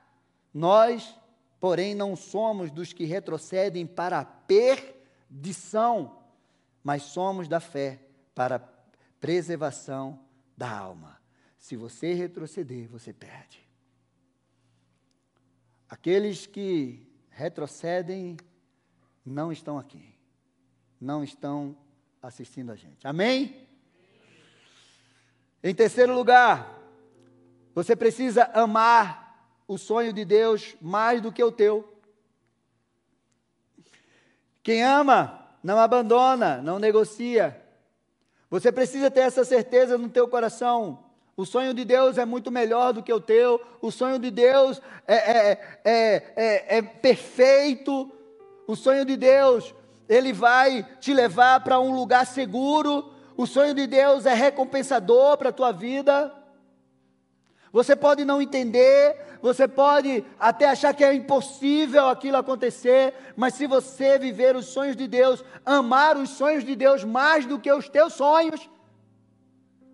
[0.55, 1.17] Nós,
[1.59, 6.17] porém, não somos dos que retrocedem para a perdição,
[6.83, 7.99] mas somos da fé
[8.35, 8.61] para a
[9.21, 10.19] preservação
[10.57, 11.21] da alma.
[11.59, 13.69] Se você retroceder, você perde.
[15.89, 18.37] Aqueles que retrocedem
[19.25, 20.15] não estão aqui,
[21.01, 21.77] não estão
[22.23, 23.07] assistindo a gente.
[23.07, 23.69] Amém?
[25.63, 26.79] Em terceiro lugar,
[27.75, 32.01] você precisa amar o sonho de Deus mais do que o teu.
[34.63, 37.63] Quem ama, não abandona, não negocia,
[38.51, 40.99] você precisa ter essa certeza no teu coração.
[41.37, 43.61] O sonho de Deus é muito melhor do que o teu.
[43.81, 48.11] O sonho de Deus é, é, é, é, é perfeito.
[48.67, 49.75] O sonho de Deus,
[50.09, 53.13] ele vai te levar para um lugar seguro.
[53.37, 56.35] O sonho de Deus é recompensador para a tua vida.
[57.73, 63.67] Você pode não entender, você pode até achar que é impossível aquilo acontecer, mas se
[63.67, 67.89] você viver os sonhos de Deus, amar os sonhos de Deus mais do que os
[67.89, 68.69] teus sonhos,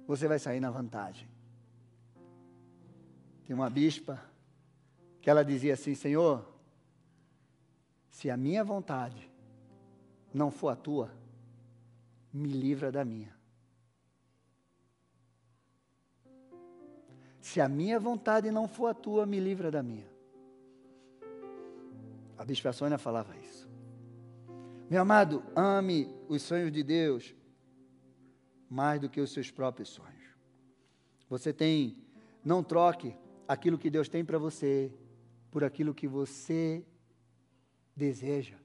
[0.06, 1.28] você vai sair na vantagem.
[3.44, 4.20] Tem uma bispa
[5.20, 6.44] que ela dizia assim: Senhor,
[8.08, 9.30] se a minha vontade
[10.32, 11.10] não for a tua,
[12.32, 13.35] me livra da minha.
[17.46, 20.10] Se a minha vontade não for a tua, me livra da minha.
[22.36, 23.70] A bispa Sônia falava isso.
[24.90, 27.36] Meu amado, ame os sonhos de Deus
[28.68, 30.24] mais do que os seus próprios sonhos.
[31.28, 31.96] Você tem,
[32.44, 33.16] não troque
[33.46, 34.92] aquilo que Deus tem para você
[35.48, 36.84] por aquilo que você
[37.94, 38.56] deseja.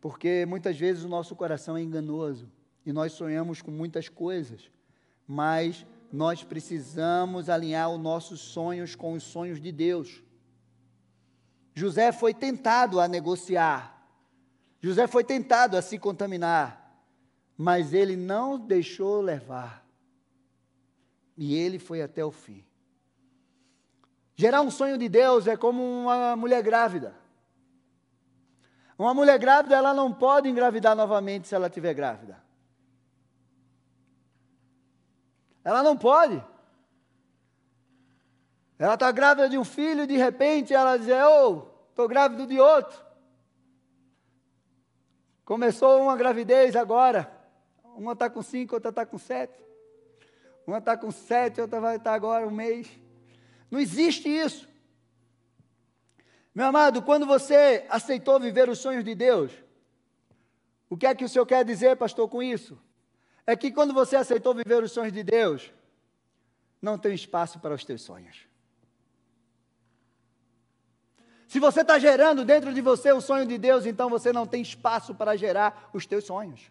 [0.00, 2.50] Porque muitas vezes o nosso coração é enganoso
[2.84, 4.68] e nós sonhamos com muitas coisas,
[5.28, 10.22] mas nós precisamos alinhar os nossos sonhos com os sonhos de Deus.
[11.74, 14.00] José foi tentado a negociar,
[14.80, 17.04] José foi tentado a se contaminar,
[17.56, 19.86] mas ele não deixou levar.
[21.36, 22.64] E ele foi até o fim.
[24.34, 27.14] Gerar um sonho de Deus é como uma mulher grávida.
[28.98, 32.42] Uma mulher grávida, ela não pode engravidar novamente se ela estiver grávida.
[35.64, 36.42] Ela não pode.
[38.78, 42.58] Ela está grávida de um filho e de repente ela diz: Oh, estou grávida de
[42.58, 42.98] outro.
[45.44, 47.30] Começou uma gravidez agora.
[47.96, 49.60] Uma está com cinco, outra está com sete.
[50.66, 52.88] Uma está com sete, outra vai estar agora um mês.
[53.70, 54.68] Não existe isso.
[56.54, 59.52] Meu amado, quando você aceitou viver os sonhos de Deus,
[60.88, 62.78] o que é que o Senhor quer dizer, pastor, com isso?
[63.50, 65.72] É que quando você aceitou viver os sonhos de Deus,
[66.80, 68.46] não tem espaço para os teus sonhos.
[71.48, 74.62] Se você está gerando dentro de você o sonho de Deus, então você não tem
[74.62, 76.70] espaço para gerar os teus sonhos.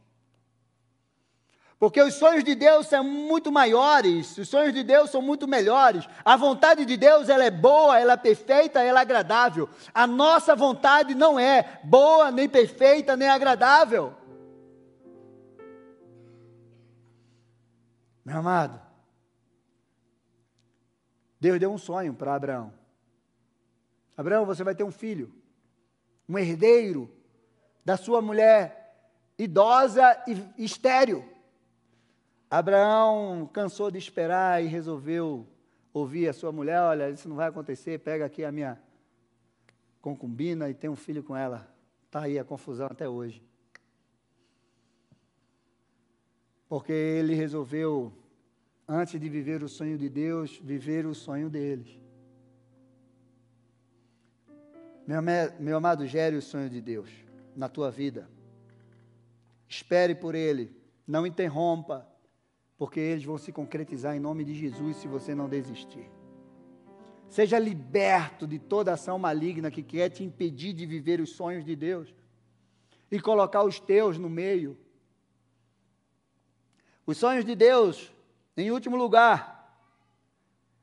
[1.78, 6.08] Porque os sonhos de Deus são muito maiores, os sonhos de Deus são muito melhores.
[6.24, 9.68] A vontade de Deus, ela é boa, ela é perfeita, ela é agradável.
[9.94, 14.16] A nossa vontade não é boa, nem perfeita, nem agradável.
[18.30, 18.80] Meu amado,
[21.40, 22.72] Deus deu um sonho para Abraão.
[24.16, 25.34] Abraão, você vai ter um filho,
[26.28, 27.12] um herdeiro
[27.84, 31.28] da sua mulher idosa e estéril.
[32.52, 35.48] Abraão cansou de esperar e resolveu
[35.92, 38.80] ouvir a sua mulher: olha, isso não vai acontecer, pega aqui a minha
[40.04, 41.68] concubina e tem um filho com ela.
[42.06, 43.44] Está aí a confusão até hoje.
[46.70, 48.14] Porque ele resolveu,
[48.88, 52.00] antes de viver o sonho de Deus, viver o sonho deles.
[55.06, 55.20] Meu,
[55.60, 57.10] meu amado, gere o sonho de Deus
[57.56, 58.30] na tua vida.
[59.68, 60.72] Espere por ele,
[61.08, 62.08] não interrompa,
[62.78, 66.10] porque eles vão se concretizar em nome de Jesus se você não desistir.
[67.28, 71.76] Seja liberto de toda ação maligna que quer te impedir de viver os sonhos de
[71.76, 72.14] Deus
[73.12, 74.78] e colocar os teus no meio.
[77.10, 78.12] Os sonhos de Deus,
[78.56, 79.74] em último lugar,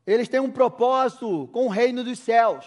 [0.05, 2.67] eles têm um propósito com o reino dos céus.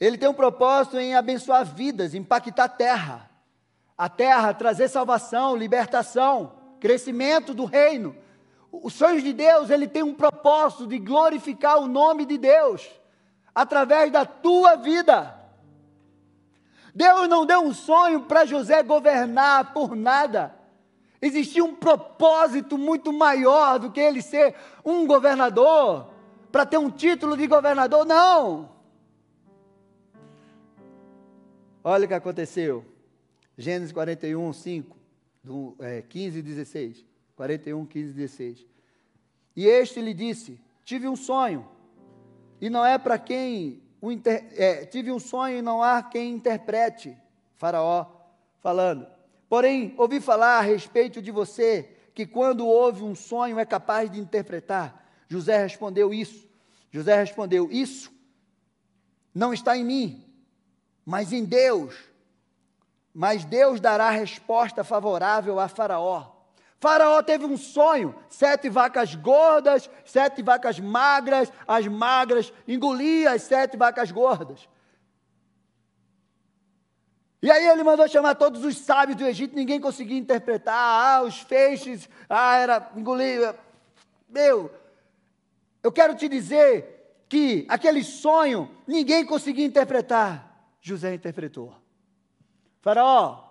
[0.00, 3.30] Ele tem um propósito em abençoar vidas, impactar a terra
[3.98, 8.16] a terra, trazer salvação, libertação, crescimento do reino.
[8.72, 12.88] Os sonhos de Deus, ele tem um propósito de glorificar o nome de Deus
[13.54, 15.38] através da tua vida.
[16.94, 20.54] Deus não deu um sonho para José governar por nada.
[21.22, 26.10] Existia um propósito muito maior do que ele ser um governador,
[26.50, 28.70] para ter um título de governador, não.
[31.84, 32.84] Olha o que aconteceu.
[33.56, 34.96] Gênesis 41, 5,
[35.44, 37.04] do, é, 15 e 16.
[37.36, 38.66] 41, 15 e 16.
[39.56, 41.68] E este lhe disse: Tive um sonho,
[42.60, 47.16] e não é para quem inter, é, tive um sonho e não há quem interprete.
[47.56, 48.06] Faraó
[48.60, 49.06] falando.
[49.48, 54.20] Porém, ouvi falar a respeito de você, que quando ouve um sonho é capaz de
[54.20, 55.04] interpretar.
[55.28, 56.48] José respondeu isso.
[56.92, 58.12] José respondeu: Isso
[59.34, 60.24] não está em mim,
[61.04, 62.10] mas em Deus
[63.12, 66.30] mas Deus dará resposta favorável a Faraó.
[66.80, 73.76] Faraó teve um sonho: sete vacas gordas, sete vacas magras, as magras engoliam as sete
[73.76, 74.66] vacas gordas.
[77.42, 80.74] E aí ele mandou chamar todos os sábios do Egito, ninguém conseguia interpretar.
[80.74, 83.54] Ah, os feixes, ah, era engolir.
[84.28, 84.70] Meu,
[85.82, 90.50] eu quero te dizer que aquele sonho ninguém conseguia interpretar.
[90.80, 91.74] José interpretou.
[92.80, 93.49] Faraó,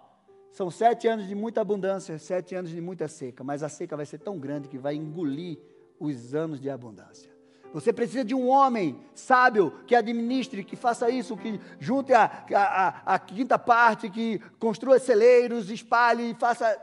[0.52, 4.06] são sete anos de muita abundância, sete anos de muita seca, mas a seca vai
[4.06, 5.60] ser tão grande que vai engolir
[6.00, 7.30] os anos de abundância.
[7.72, 13.14] Você precisa de um homem sábio que administre, que faça isso, que junte a, a,
[13.14, 16.80] a, quinta parte, que construa celeiros, espalhe, faça.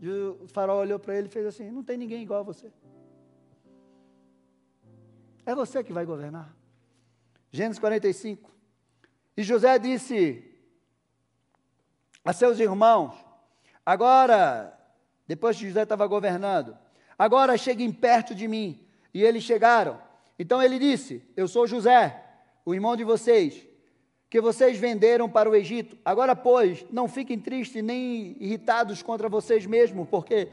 [0.00, 2.70] E o faraó olhou para ele e fez assim: Não tem ninguém igual a você.
[5.46, 6.54] É você que vai governar.
[7.50, 8.50] Gênesis 45.
[9.38, 10.53] E José disse:
[12.24, 13.14] a seus irmãos:
[13.84, 14.76] Agora,
[15.26, 16.76] depois que José estava governando,
[17.18, 18.80] agora cheguem perto de mim.
[19.12, 20.00] E eles chegaram.
[20.38, 22.22] Então ele disse: Eu sou José.
[22.64, 23.66] o irmão de vocês,
[24.30, 25.96] que vocês venderam para o Egito.
[26.04, 30.48] Agora, pois, não fiquem tristes nem irritados contra vocês mesmos, porque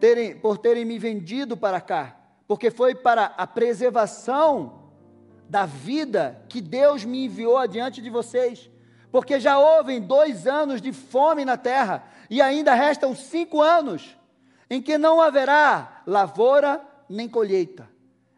[0.00, 4.90] terem, por terem me vendido para cá, porque foi para a preservação
[5.48, 8.70] da vida que Deus me enviou adiante de vocês.
[9.14, 14.18] Porque já houve dois anos de fome na terra, e ainda restam cinco anos
[14.68, 17.88] em que não haverá lavoura nem colheita.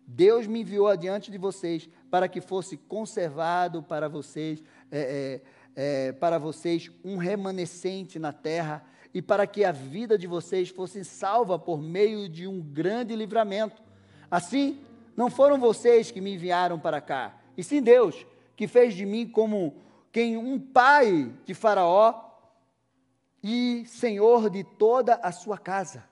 [0.06, 4.62] Deus me enviou adiante de vocês para que fosse conservado para vocês,
[4.92, 5.40] é,
[5.74, 10.68] é, é, para vocês um remanescente na terra e para que a vida de vocês
[10.68, 13.82] fosse salva por meio de um grande livramento.
[14.30, 14.78] Assim,
[15.16, 19.26] não foram vocês que me enviaram para cá, e sim Deus, que fez de mim
[19.26, 19.85] como
[20.16, 22.14] quem um pai de Faraó
[23.42, 26.04] e senhor de toda a sua casa,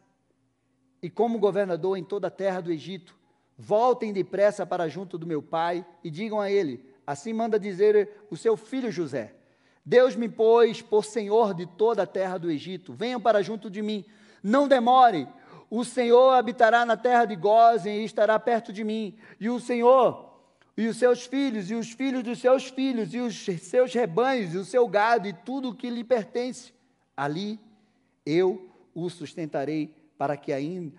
[1.03, 3.17] e como governador em toda a terra do Egito.
[3.57, 8.37] Voltem depressa para junto do meu pai e digam a ele: Assim manda dizer o
[8.37, 9.35] seu filho José:
[9.83, 12.93] Deus me pôs por senhor de toda a terra do Egito.
[12.93, 14.05] Venham para junto de mim.
[14.43, 15.27] Não demore.
[15.71, 19.17] O Senhor habitará na terra de Gozem e estará perto de mim.
[19.41, 20.34] E o Senhor
[20.77, 24.59] e os seus filhos, e os filhos dos seus filhos, e os seus rebanhos, e
[24.59, 26.73] o seu gado, e tudo o que lhe pertence.
[27.17, 27.61] Ali
[28.27, 30.97] eu o sustentarei, para que ainda,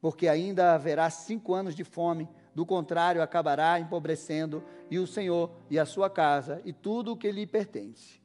[0.00, 5.78] porque ainda haverá cinco anos de fome, do contrário, acabará empobrecendo, e o Senhor e
[5.78, 8.20] a sua casa, e tudo o que lhe pertence.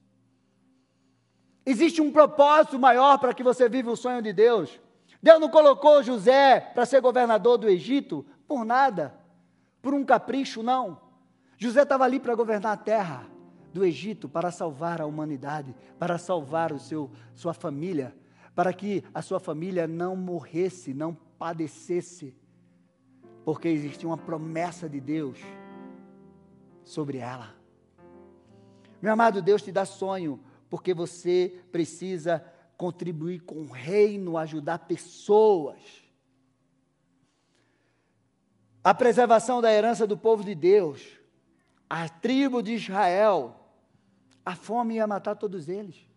[1.65, 4.79] Existe um propósito maior para que você viva o sonho de Deus.
[5.21, 9.13] Deus não colocou José para ser governador do Egito por nada,
[9.82, 10.99] por um capricho, não.
[11.57, 13.28] José estava ali para governar a terra
[13.73, 18.15] do Egito, para salvar a humanidade, para salvar o seu, sua família,
[18.55, 22.36] para que a sua família não morresse, não padecesse,
[23.45, 25.39] porque existia uma promessa de Deus
[26.84, 27.55] sobre ela.
[29.01, 32.43] Meu amado, Deus te dá sonho, porque você precisa
[32.75, 36.07] contribuir com o reino, ajudar pessoas.
[38.88, 41.05] A preservação da herança do povo de Deus,
[41.89, 43.53] a tribo de Israel,
[44.45, 46.07] a fome ia matar todos eles.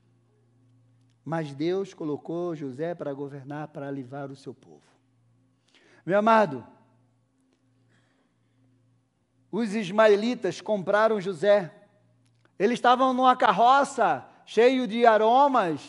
[1.24, 4.84] Mas Deus colocou José para governar, para livrar o seu povo.
[6.06, 6.64] Meu amado,
[9.50, 11.74] os ismaelitas compraram José.
[12.56, 15.82] Eles estavam numa carroça cheio de aromas,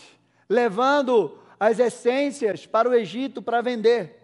[0.50, 4.18] levando as essências para o Egito para vender.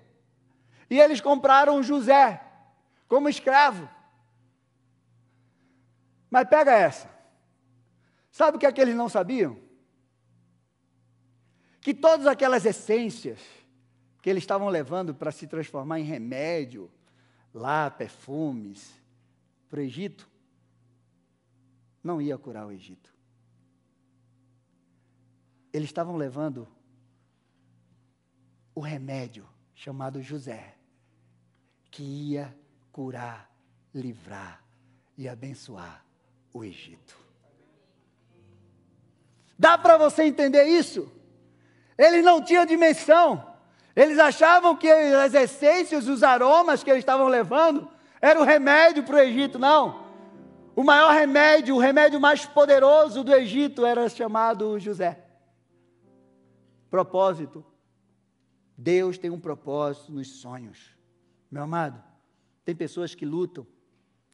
[0.90, 2.46] E eles compraram José
[3.08, 3.90] como escravo.
[6.30, 7.10] Mas pega essa.
[8.32, 9.60] Sabe o que é que eles não sabiam?
[11.82, 13.40] Que todas aquelas essências
[14.22, 16.92] que eles estavam levando para se transformar em remédio,
[17.54, 18.94] lá, perfumes,
[19.70, 20.30] para o Egito,
[22.04, 23.14] não ia curar o Egito.
[25.72, 26.68] Eles estavam levando
[28.76, 30.76] o remédio chamado José,
[31.90, 32.56] que ia
[32.98, 33.48] curar,
[33.94, 34.60] livrar
[35.16, 36.04] e abençoar
[36.52, 37.16] o Egito.
[39.58, 41.08] Dá para você entender isso?
[41.96, 43.54] Eles não tinham dimensão.
[43.96, 47.88] Eles achavam que as essências, os aromas que eles estavam levando,
[48.20, 49.60] era o remédio para o Egito.
[49.60, 50.04] Não.
[50.76, 55.24] O maior remédio, o remédio mais poderoso do Egito era chamado José.
[56.90, 57.64] Propósito.
[58.76, 60.98] Deus tem um propósito nos sonhos.
[61.52, 62.07] Meu amado,
[62.68, 63.66] tem pessoas que lutam,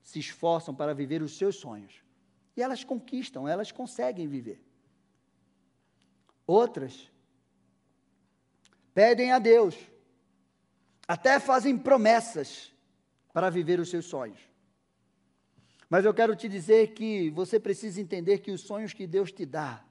[0.01, 2.03] se esforçam para viver os seus sonhos.
[2.57, 4.59] E elas conquistam, elas conseguem viver.
[6.47, 7.11] Outras
[8.91, 9.77] pedem a Deus,
[11.07, 12.73] até fazem promessas
[13.31, 14.39] para viver os seus sonhos.
[15.88, 19.45] Mas eu quero te dizer que você precisa entender que os sonhos que Deus te
[19.45, 19.86] dá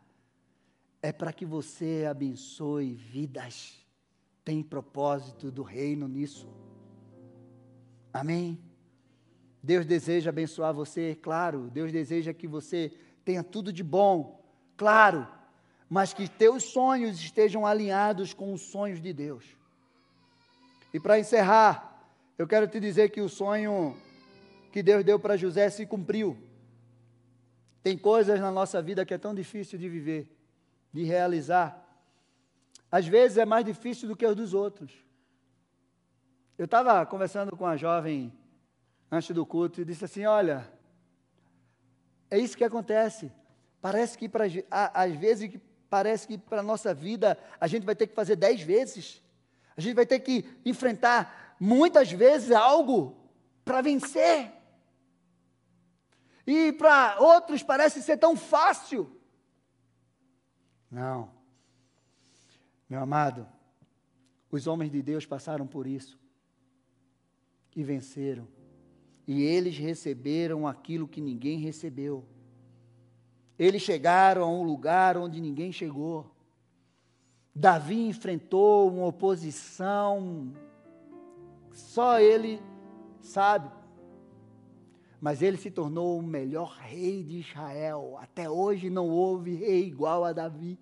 [1.01, 3.86] é para que você abençoe vidas.
[4.45, 6.62] Tem propósito do reino nisso.
[8.13, 8.59] Amém?
[9.63, 11.71] Deus deseja abençoar você, claro.
[11.71, 12.93] Deus deseja que você
[13.25, 14.45] tenha tudo de bom,
[14.77, 15.27] claro
[15.93, 19.45] mas que teus sonhos estejam alinhados com os sonhos de Deus.
[20.91, 22.09] E para encerrar,
[22.39, 23.95] eu quero te dizer que o sonho
[24.73, 26.35] que Deus deu para José se cumpriu.
[27.83, 30.35] Tem coisas na nossa vida que é tão difícil de viver,
[30.91, 31.87] de realizar.
[32.91, 34.91] Às vezes é mais difícil do que os dos outros.
[36.63, 38.33] Eu estava conversando com a jovem
[39.11, 40.73] antes do culto e disse assim: Olha,
[42.31, 43.33] é isso que acontece.
[43.81, 45.59] Parece que para às vezes
[45.91, 49.21] parece que para a nossa vida a gente vai ter que fazer dez vezes.
[49.77, 53.29] A gente vai ter que enfrentar muitas vezes algo
[53.65, 54.53] para vencer.
[56.47, 59.21] E para outros parece ser tão fácil.
[60.89, 61.29] Não.
[62.89, 63.49] Meu amado,
[64.49, 66.22] os homens de Deus passaram por isso
[67.75, 68.47] e venceram.
[69.27, 72.25] E eles receberam aquilo que ninguém recebeu.
[73.59, 76.31] Eles chegaram a um lugar onde ninguém chegou.
[77.55, 80.53] Davi enfrentou uma oposição,
[81.73, 82.61] só ele
[83.20, 83.70] sabe.
[85.20, 88.16] Mas ele se tornou o melhor rei de Israel.
[88.18, 90.81] Até hoje não houve rei igual a Davi.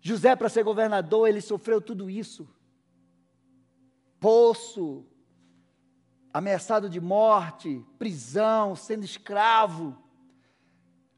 [0.00, 2.48] José, para ser governador, ele sofreu tudo isso
[4.20, 5.04] poço,
[6.32, 9.96] ameaçado de morte, prisão, sendo escravo.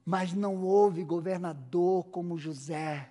[0.05, 3.11] Mas não houve governador como José.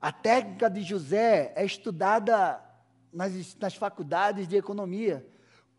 [0.00, 2.62] A técnica de José é estudada
[3.12, 5.26] nas, nas faculdades de economia.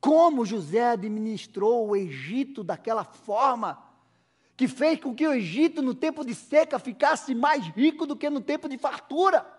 [0.02, 3.86] Como José administrou o Egito daquela forma
[4.58, 8.30] que fez com que o Egito, no tempo de seca, ficasse mais rico do que
[8.30, 9.59] no tempo de fartura.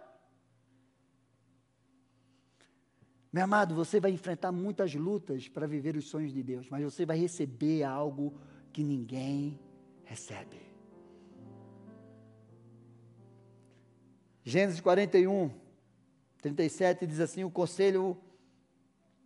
[3.32, 7.06] Meu amado, você vai enfrentar muitas lutas para viver os sonhos de Deus, mas você
[7.06, 8.34] vai receber algo
[8.72, 9.58] que ninguém
[10.04, 10.60] recebe.
[14.42, 15.48] Gênesis 41,
[16.42, 18.18] 37 diz assim: O conselho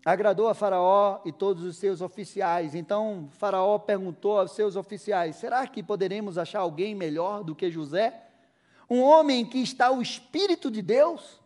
[0.04, 2.74] agradou a Faraó e todos os seus oficiais.
[2.74, 8.22] Então Faraó perguntou aos seus oficiais: Será que poderemos achar alguém melhor do que José?
[8.90, 11.40] Um homem em que está o Espírito de Deus?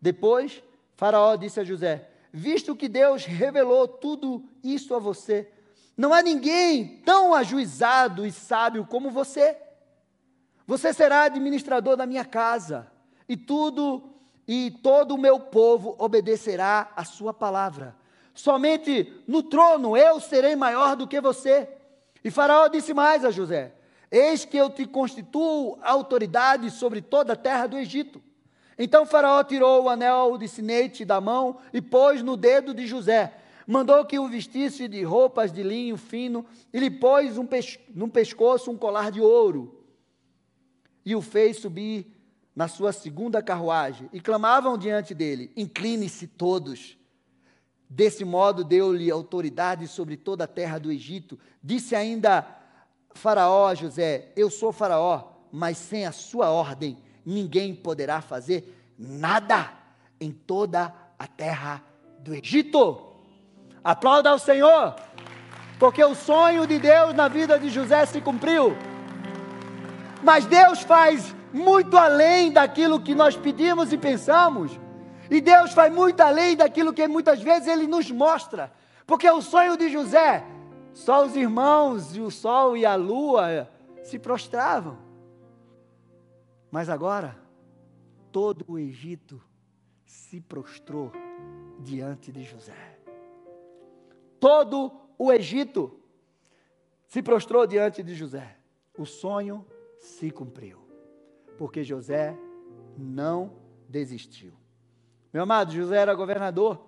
[0.00, 0.62] Depois
[0.98, 5.48] Faraó disse a José: Visto que Deus revelou tudo isso a você,
[5.96, 9.56] não há ninguém tão ajuizado e sábio como você.
[10.66, 12.90] Você será administrador da minha casa,
[13.28, 14.12] e tudo
[14.46, 17.94] e todo o meu povo obedecerá a sua palavra.
[18.34, 21.68] Somente no trono eu serei maior do que você.
[22.24, 23.72] E Faraó disse mais a José:
[24.10, 28.20] Eis que eu te constituo autoridade sobre toda a terra do Egito.
[28.78, 33.34] Então Faraó tirou o anel de sinete da mão e pôs no dedo de José.
[33.66, 38.08] Mandou que o vestisse de roupas de linho fino e lhe pôs um pes no
[38.08, 39.84] pescoço um colar de ouro.
[41.04, 42.06] E o fez subir
[42.54, 44.08] na sua segunda carruagem.
[44.12, 46.96] E clamavam diante dele: Incline-se todos.
[47.90, 51.38] Desse modo deu-lhe autoridade sobre toda a terra do Egito.
[51.62, 52.46] Disse ainda
[53.12, 56.96] Faraó a José: Eu sou Faraó, mas sem a sua ordem
[57.28, 59.70] ninguém poderá fazer nada
[60.18, 61.82] em toda a terra
[62.20, 63.06] do Egito.
[63.84, 64.96] Aplauda ao Senhor,
[65.78, 68.74] porque o sonho de Deus na vida de José se cumpriu.
[70.22, 74.78] Mas Deus faz muito além daquilo que nós pedimos e pensamos.
[75.30, 78.72] E Deus faz muito além daquilo que muitas vezes Ele nos mostra.
[79.06, 80.42] Porque o sonho de José,
[80.94, 83.68] só os irmãos e o sol e a lua
[84.02, 85.07] se prostravam.
[86.70, 87.38] Mas agora,
[88.30, 89.42] todo o Egito
[90.04, 91.12] se prostrou
[91.80, 92.98] diante de José.
[94.38, 95.98] Todo o Egito
[97.06, 98.56] se prostrou diante de José.
[98.96, 99.64] O sonho
[99.98, 100.78] se cumpriu,
[101.56, 102.36] porque José
[102.96, 103.52] não
[103.88, 104.52] desistiu.
[105.32, 106.86] Meu amado, José era governador.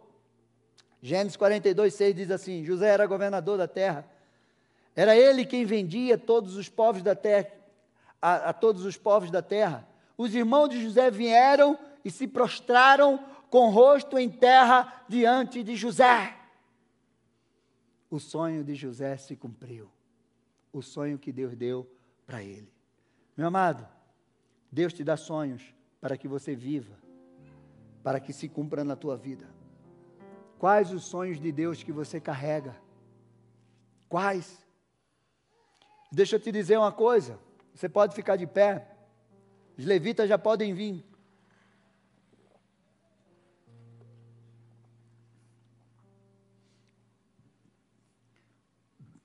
[1.00, 4.08] Gênesis 42, 6 diz assim: José era governador da terra.
[4.94, 7.59] Era ele quem vendia todos os povos da terra
[8.20, 9.86] a, a todos os povos da terra.
[10.16, 13.18] Os irmãos de José vieram e se prostraram
[13.48, 16.36] com rosto em terra diante de José.
[18.10, 19.90] O sonho de José se cumpriu.
[20.72, 21.90] O sonho que Deus deu
[22.26, 22.72] para ele.
[23.36, 23.86] Meu amado,
[24.70, 26.96] Deus te dá sonhos para que você viva,
[28.02, 29.48] para que se cumpra na tua vida.
[30.58, 32.76] Quais os sonhos de Deus que você carrega?
[34.08, 34.62] Quais?
[36.12, 37.38] Deixa eu te dizer uma coisa.
[37.74, 38.86] Você pode ficar de pé.
[39.78, 41.04] Os levitas já podem vir.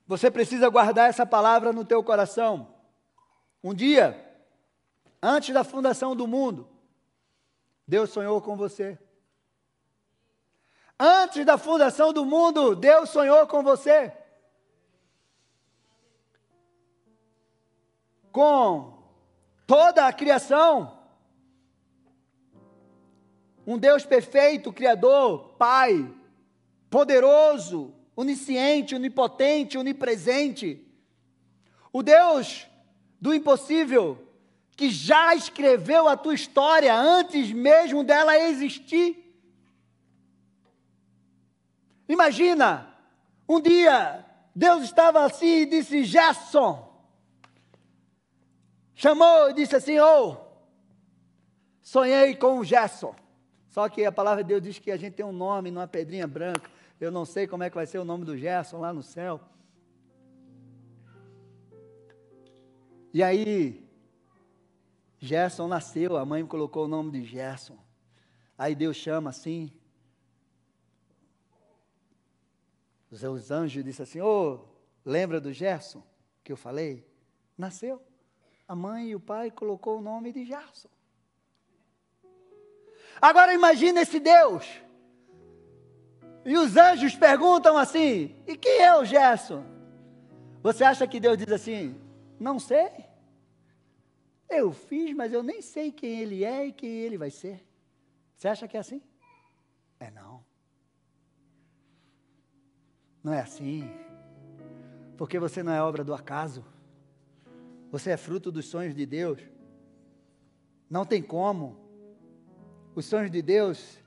[0.06, 2.74] Você precisa guardar essa palavra no teu coração.
[3.62, 4.16] Um dia,
[5.20, 6.68] antes da fundação do mundo,
[7.86, 8.98] Deus sonhou com você.
[10.98, 14.16] Antes da fundação do mundo, Deus sonhou com você.
[18.36, 18.92] Com
[19.66, 20.98] toda a criação.
[23.66, 26.06] Um Deus perfeito, Criador, Pai,
[26.90, 30.86] poderoso, onisciente, onipotente, onipresente.
[31.90, 32.66] O Deus
[33.18, 34.18] do impossível,
[34.76, 39.34] que já escreveu a tua história antes mesmo dela existir.
[42.06, 42.94] Imagina
[43.48, 46.95] Um dia, Deus estava assim e disse: Gerson.
[48.96, 50.38] Chamou e disse assim: oh,
[51.82, 53.14] sonhei com o Gerson.
[53.68, 56.26] Só que a palavra de Deus diz que a gente tem um nome numa pedrinha
[56.26, 56.70] branca.
[56.98, 59.38] Eu não sei como é que vai ser o nome do Gerson lá no céu.
[63.12, 63.86] E aí,
[65.18, 67.76] Gerson nasceu, a mãe colocou o nome de Gerson.
[68.56, 69.70] Aí Deus chama assim.
[73.10, 74.68] Os anjos disseram assim: Ô, oh,
[75.04, 76.02] lembra do Gerson
[76.42, 77.06] que eu falei?
[77.58, 78.05] Nasceu.
[78.68, 80.88] A mãe e o pai colocou o nome de Gerson.
[83.20, 84.66] Agora imagine esse Deus.
[86.44, 89.64] E os anjos perguntam assim: e quem é o Gerson?
[90.62, 92.00] Você acha que Deus diz assim:
[92.38, 92.90] não sei.
[94.48, 97.66] Eu fiz, mas eu nem sei quem ele é e quem ele vai ser.
[98.36, 99.02] Você acha que é assim?
[99.98, 100.44] É não.
[103.22, 103.90] Não é assim.
[105.16, 106.64] Porque você não é obra do acaso.
[107.90, 109.40] Você é fruto dos sonhos de Deus.
[110.88, 111.76] Não tem como
[112.94, 113.98] os sonhos de Deus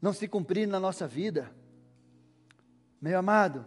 [0.00, 1.50] não se cumprirem na nossa vida.
[3.00, 3.64] Meu amado,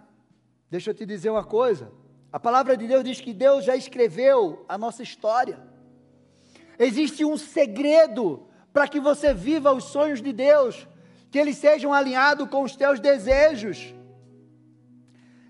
[0.70, 1.92] deixa eu te dizer uma coisa.
[2.32, 5.60] A palavra de Deus diz que Deus já escreveu a nossa história.
[6.78, 10.88] Existe um segredo para que você viva os sonhos de Deus,
[11.32, 13.96] que eles sejam alinhados com os teus desejos.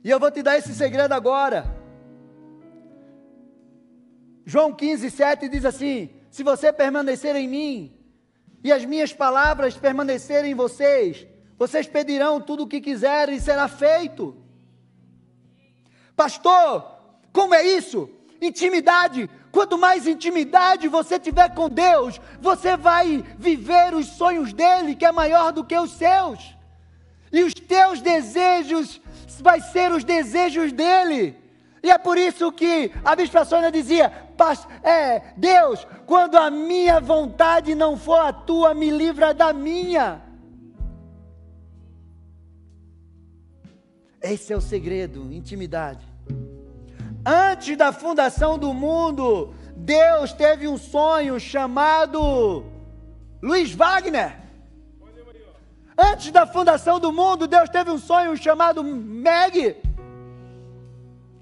[0.02, 1.77] E eu vou te dar esse segredo agora.
[4.50, 7.94] João 15, 7 diz assim: Se você permanecer em mim
[8.64, 11.28] e as minhas palavras permanecerem em vocês,
[11.58, 14.38] vocês pedirão tudo o que quiserem e será feito.
[16.16, 16.82] Pastor,
[17.34, 18.10] como é isso?
[18.42, 19.30] Intimidade.
[19.52, 25.12] Quanto mais intimidade você tiver com Deus, você vai viver os sonhos dele, que é
[25.12, 26.56] maior do que os seus.
[27.34, 29.02] E os teus desejos
[29.42, 31.36] vai ser os desejos dele.
[31.88, 34.12] E é por isso que a Bispa Sônia dizia:
[34.84, 40.22] é, Deus, quando a minha vontade não for a tua, me livra da minha.
[44.22, 46.06] Esse é o segredo, intimidade.
[47.26, 52.66] Antes da fundação do mundo, Deus teve um sonho chamado
[53.42, 54.36] Luiz Wagner.
[55.98, 59.78] Antes da fundação do mundo, Deus teve um sonho chamado Meg.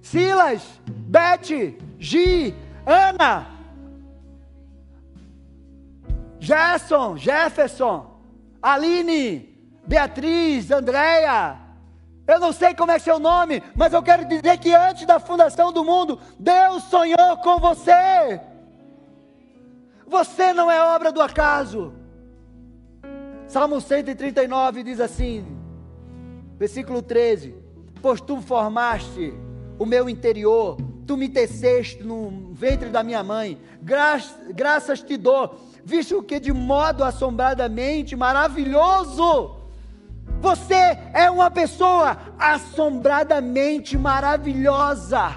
[0.05, 1.49] Silas, Beth,
[1.97, 2.53] Gi,
[2.85, 3.47] Ana,
[6.39, 8.21] Gerson, Jefferson,
[8.61, 9.49] Aline,
[9.87, 11.57] Beatriz, Andréia.
[12.27, 15.73] Eu não sei como é seu nome, mas eu quero dizer que antes da fundação
[15.73, 18.39] do mundo, Deus sonhou com você.
[20.05, 21.95] Você não é obra do acaso.
[23.47, 25.43] Salmo 139 diz assim,
[26.59, 27.55] versículo 13:
[28.03, 29.33] Pois tu formaste
[29.77, 34.19] o meu interior, tu me teceste no ventre da minha mãe, Gra
[34.53, 39.57] graças te dou, visto que de modo assombradamente maravilhoso,
[40.39, 45.35] você é uma pessoa assombradamente maravilhosa,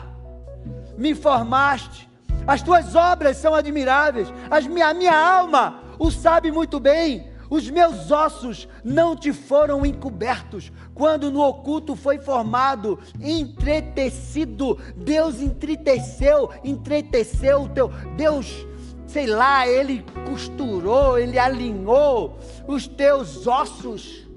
[0.96, 2.08] me formaste,
[2.46, 8.10] as tuas obras são admiráveis, as a minha alma o sabe muito bem, os meus
[8.10, 17.68] ossos não te foram encobertos, quando no oculto foi formado, entretecido, Deus entreteceu, entreteceu o
[17.68, 18.66] teu, Deus,
[19.06, 22.36] sei lá, Ele costurou, Ele alinhou
[22.66, 24.28] os teus ossos,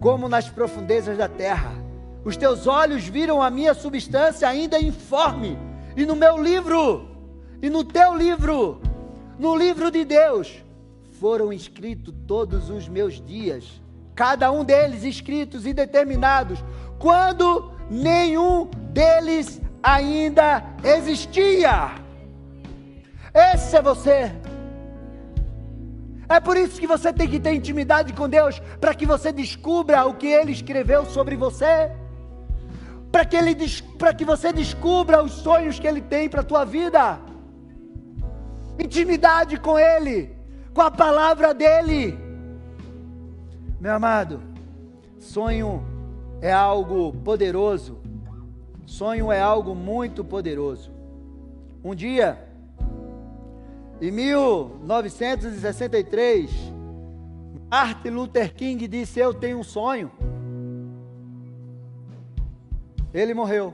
[0.00, 1.74] como nas profundezas da terra.
[2.24, 5.58] Os teus olhos viram a minha substância ainda informe,
[5.94, 7.06] e no meu livro,
[7.60, 8.80] e no teu livro,
[9.38, 10.64] no livro de Deus
[11.20, 13.84] foram escritos todos os meus dias,
[14.16, 16.64] cada um deles escritos e determinados,
[16.98, 21.90] quando nenhum deles ainda existia.
[23.32, 24.32] Esse é você.
[26.28, 30.04] É por isso que você tem que ter intimidade com Deus, para que você descubra
[30.06, 31.92] o que Ele escreveu sobre você,
[33.12, 33.54] para que, ele,
[33.98, 37.20] para que você descubra os sonhos que Ele tem para a tua vida
[38.78, 40.34] intimidade com Ele,
[40.74, 42.25] com a palavra dEle.
[43.86, 44.42] Meu amado,
[45.20, 45.80] sonho
[46.40, 47.98] é algo poderoso,
[48.84, 50.90] sonho é algo muito poderoso.
[51.84, 52.36] Um dia,
[54.02, 56.50] em 1963,
[57.70, 60.10] Martin Luther King disse: Eu tenho um sonho.
[63.14, 63.72] Ele morreu,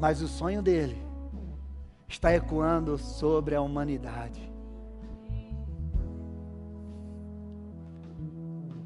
[0.00, 1.00] mas o sonho dele
[2.08, 4.49] está ecoando sobre a humanidade.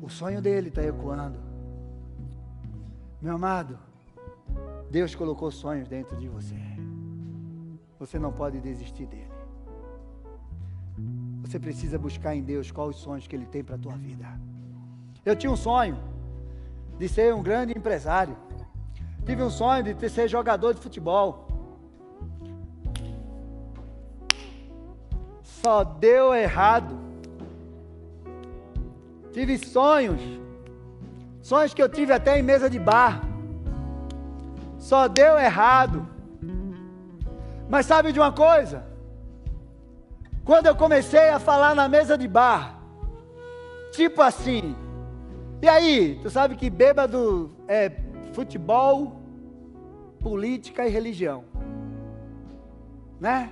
[0.04, 1.38] O sonho dele está ecoando.
[3.22, 3.78] Meu amado,
[4.90, 6.60] Deus colocou sonhos dentro de você.
[7.98, 9.32] Você não pode desistir dele.
[11.40, 14.26] Você precisa buscar em Deus quais os sonhos que Ele tem para a tua vida.
[15.24, 15.96] Eu tinha um sonho
[16.98, 18.36] de ser um grande empresário.
[19.24, 21.48] Tive um sonho de ser jogador de futebol.
[25.42, 27.13] Só deu errado.
[29.34, 30.22] Tive sonhos.
[31.42, 33.20] Sonhos que eu tive até em mesa de bar.
[34.78, 36.08] Só deu errado.
[37.68, 38.86] Mas sabe de uma coisa?
[40.44, 42.78] Quando eu comecei a falar na mesa de bar,
[43.92, 44.76] tipo assim,
[45.60, 47.90] e aí, tu sabe que bêbado é
[48.34, 49.20] futebol,
[50.20, 51.44] política e religião.
[53.18, 53.50] Né?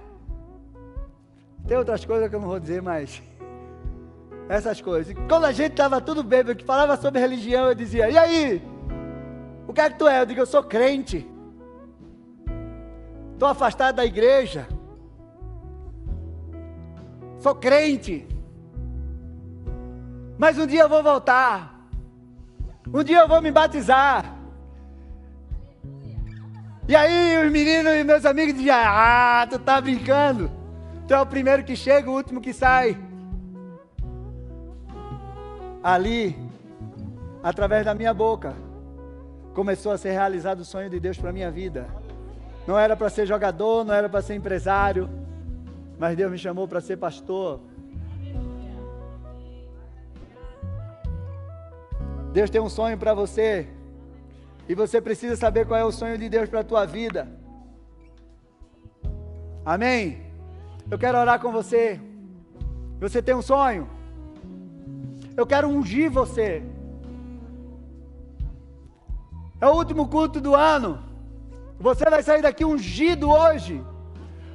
[1.66, 3.22] Tem outras coisas que eu não vou dizer, mas
[4.49, 5.11] essas coisas.
[5.11, 8.62] E quando a gente estava tudo bêbado, que falava sobre religião, eu dizia: "E aí?
[9.66, 11.26] O que é que tu é?" Eu digo: "Eu sou crente.
[13.32, 14.68] Estou afastado da igreja.
[17.38, 18.26] Sou crente.
[20.38, 21.88] Mas um dia eu vou voltar.
[22.93, 24.36] Um dia eu vou me batizar.
[26.86, 30.51] E aí os meninos e meus amigos diziam: Ah, tu tá brincando.
[31.07, 32.97] Tu é o primeiro que chega, o último que sai.
[35.83, 36.37] Ali,
[37.43, 38.55] através da minha boca,
[39.53, 41.89] começou a ser realizado o sonho de Deus para minha vida.
[42.66, 45.11] Não era para ser jogador, não era para ser empresário,
[45.99, 47.61] mas Deus me chamou para ser pastor.
[52.33, 53.68] Deus tem um sonho para você.
[54.68, 57.28] E você precisa saber qual é o sonho de Deus para a tua vida.
[59.64, 60.22] Amém?
[60.91, 62.01] Eu quero orar com você.
[63.01, 63.89] Você tem um sonho?
[65.37, 66.62] Eu quero ungir você.
[69.61, 71.03] É o último culto do ano.
[71.78, 73.83] Você vai sair daqui ungido hoje.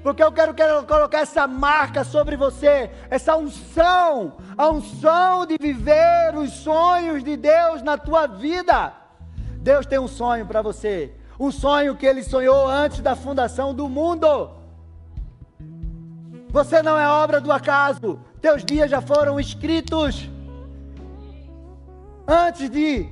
[0.04, 6.34] Porque eu quero, quero colocar essa marca sobre você, essa unção, a unção de viver
[6.36, 8.94] os sonhos de Deus na tua vida.
[9.58, 13.90] Deus tem um sonho para você, um sonho que Ele sonhou antes da fundação do
[13.90, 14.52] mundo.
[16.50, 20.30] Você não é obra do acaso, teus dias já foram escritos.
[22.28, 23.08] Antes de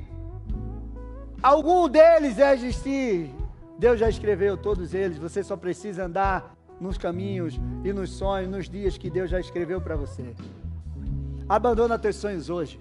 [1.42, 3.34] algum deles existir,
[3.80, 8.70] Deus já escreveu todos eles, você só precisa andar nos caminhos e nos sonhos, nos
[8.70, 10.36] dias que Deus já escreveu para você.
[11.48, 12.78] Abandona teus sonhos hoje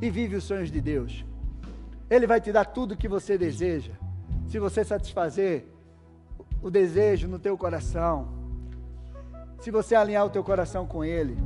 [0.00, 1.26] e vive os sonhos de Deus.
[2.08, 3.92] Ele vai te dar tudo o que você deseja.
[4.46, 5.66] Se você satisfazer
[6.62, 8.28] o desejo no teu coração,
[9.60, 11.36] se você alinhar o teu coração com Ele,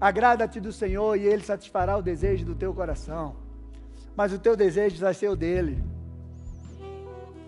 [0.00, 3.36] agrada-te do Senhor e Ele satisfará o desejo do teu coração.
[4.16, 5.82] Mas o teu desejo vai ser o dele.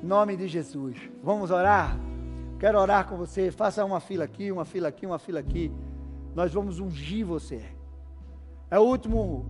[0.02, 0.96] Em nome de Jesus.
[1.22, 1.98] Vamos orar?
[2.58, 3.50] Quero orar com você.
[3.50, 5.72] Faça uma fila aqui, uma fila aqui, uma fila aqui.
[6.34, 7.62] Nós vamos ungir você.
[8.70, 9.46] É o último,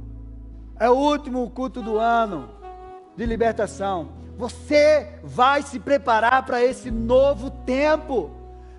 [0.78, 2.50] é o último culto do ano
[3.16, 4.10] de libertação.
[4.36, 8.30] Você vai se preparar para esse novo tempo.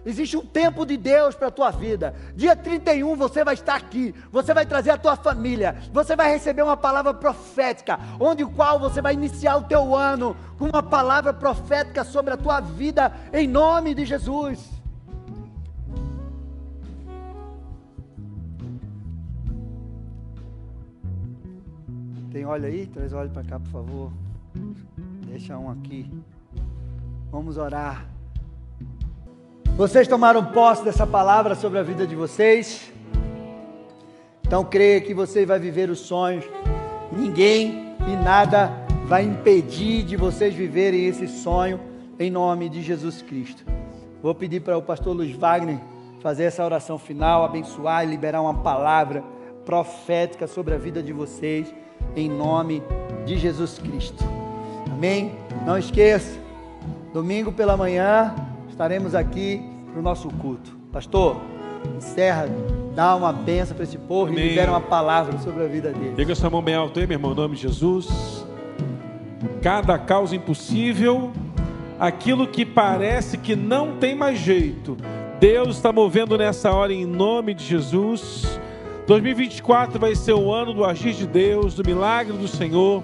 [0.06, 2.16] Existe um tempo de Deus para a tua vida.
[2.36, 4.14] Dia 31 você vai estar aqui.
[4.32, 5.76] Você vai trazer a tua família.
[5.92, 10.36] Você vai receber uma palavra profética, onde o qual você vai iniciar o teu ano
[10.58, 14.80] com uma palavra profética sobre a tua vida em nome de Jesus.
[22.32, 22.86] Tem óleo aí?
[22.88, 24.12] Traz óleo para cá, por favor.
[25.26, 26.10] Deixa um aqui.
[27.32, 28.06] Vamos orar.
[29.80, 32.92] Vocês tomaram posse dessa palavra sobre a vida de vocês?
[34.46, 36.44] Então creia que você vai viver os sonhos.
[37.10, 38.74] Ninguém e nada
[39.06, 41.80] vai impedir de vocês viverem esse sonho
[42.20, 43.64] em nome de Jesus Cristo.
[44.22, 45.80] Vou pedir para o pastor Luiz Wagner
[46.20, 49.24] fazer essa oração final, abençoar e liberar uma palavra
[49.64, 51.74] profética sobre a vida de vocês
[52.18, 52.84] em nome
[53.26, 54.26] de Jesus Cristo.
[54.92, 55.32] Amém?
[55.66, 56.38] Não esqueça,
[57.14, 58.36] domingo pela manhã
[58.80, 59.62] estaremos aqui
[59.92, 60.72] para o nosso culto.
[60.90, 61.36] Pastor,
[61.98, 62.48] encerra,
[62.96, 64.46] dá uma benção para esse povo Amém.
[64.46, 66.14] e libera uma palavra sobre a vida dele.
[66.16, 68.46] Pega essa mão bem alta aí, meu irmão, em nome de Jesus.
[69.62, 71.34] Cada causa impossível,
[72.00, 74.96] aquilo que parece que não tem mais jeito,
[75.42, 78.62] Deus está movendo nessa hora em nome de Jesus.
[79.08, 83.04] 2024 vai ser o ano do agir de Deus, do milagre do Senhor.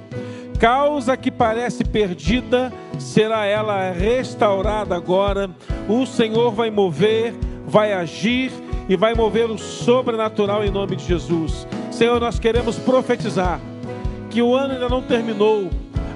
[0.58, 2.72] Causa que parece perdida,
[3.04, 5.50] será ela restaurada agora.
[5.88, 7.34] O Senhor vai mover,
[7.66, 8.52] vai agir
[8.88, 11.68] e vai mover o sobrenatural em nome de Jesus.
[11.91, 13.60] Senhor, nós queremos profetizar
[14.30, 15.70] que o ano ainda não terminou,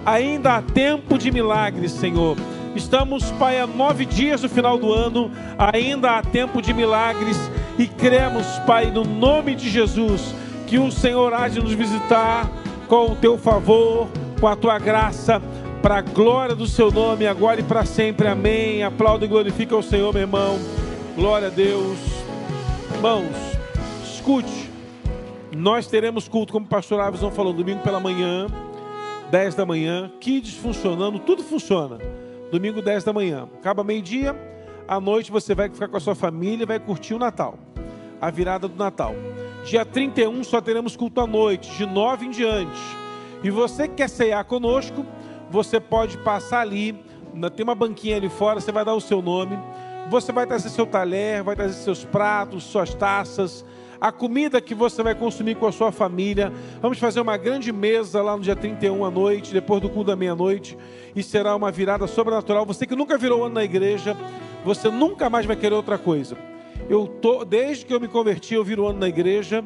[0.06, 2.36] ainda há tempo de milagres, Senhor.
[2.76, 7.38] Estamos, Pai, a nove dias do final do ano, ainda há tempo de milagres
[7.78, 10.36] e cremos, Pai, no nome de Jesus,
[10.68, 12.50] que o Senhor há de nos visitar
[12.88, 14.08] com o teu favor,
[14.40, 15.42] com a tua graça,
[15.82, 18.28] para a glória do seu nome, agora e para sempre.
[18.28, 18.84] Amém.
[18.84, 20.60] Aplauda e glorifica o Senhor, meu irmão.
[21.16, 21.98] Glória a Deus.
[22.94, 23.36] Irmãos,
[24.04, 24.70] escute.
[25.56, 28.48] Nós teremos culto, como o pastor Avison falou, domingo pela manhã,
[29.32, 31.98] 10 da manhã, kids funcionando, tudo funciona.
[32.52, 33.48] Domingo 10 da manhã.
[33.58, 34.36] Acaba meio-dia,
[34.88, 37.58] à noite você vai ficar com a sua família e vai curtir o Natal.
[38.22, 39.16] A virada do Natal.
[39.66, 42.80] Dia 31 só teremos culto à noite, de 9 em diante.
[43.44, 45.06] E você que quer ceiar conosco,
[45.50, 46.94] você pode passar ali,
[47.56, 49.58] tem uma banquinha ali fora, você vai dar o seu nome,
[50.10, 53.66] você vai trazer seu talher, vai trazer seus pratos, suas taças,
[54.02, 56.54] a comida que você vai consumir com a sua família.
[56.82, 60.16] Vamos fazer uma grande mesa lá no dia 31 à noite, depois do culto da
[60.16, 60.78] meia-noite,
[61.16, 62.66] e será uma virada sobrenatural.
[62.66, 64.16] Você que nunca virou ano na igreja,
[64.64, 66.38] você nunca mais vai querer outra coisa.
[66.90, 69.64] Eu tô, desde que eu me converti, eu viro ano na igreja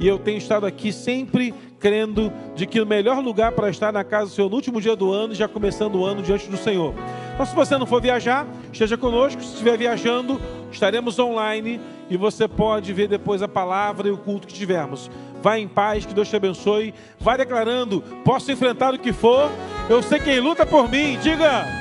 [0.00, 4.02] e eu tenho estado aqui sempre crendo de que o melhor lugar para estar na
[4.02, 6.94] casa do Senhor no último dia do ano, já começando o ano diante do Senhor.
[7.34, 9.42] Então, se você não for viajar, esteja conosco.
[9.42, 14.46] Se estiver viajando, estaremos online e você pode ver depois a palavra e o culto
[14.46, 15.10] que tivermos.
[15.42, 16.94] Vá em paz, que Deus te abençoe.
[17.18, 19.50] Vai declarando: posso enfrentar o que for.
[19.90, 21.18] Eu sei quem luta por mim.
[21.22, 21.66] Diga.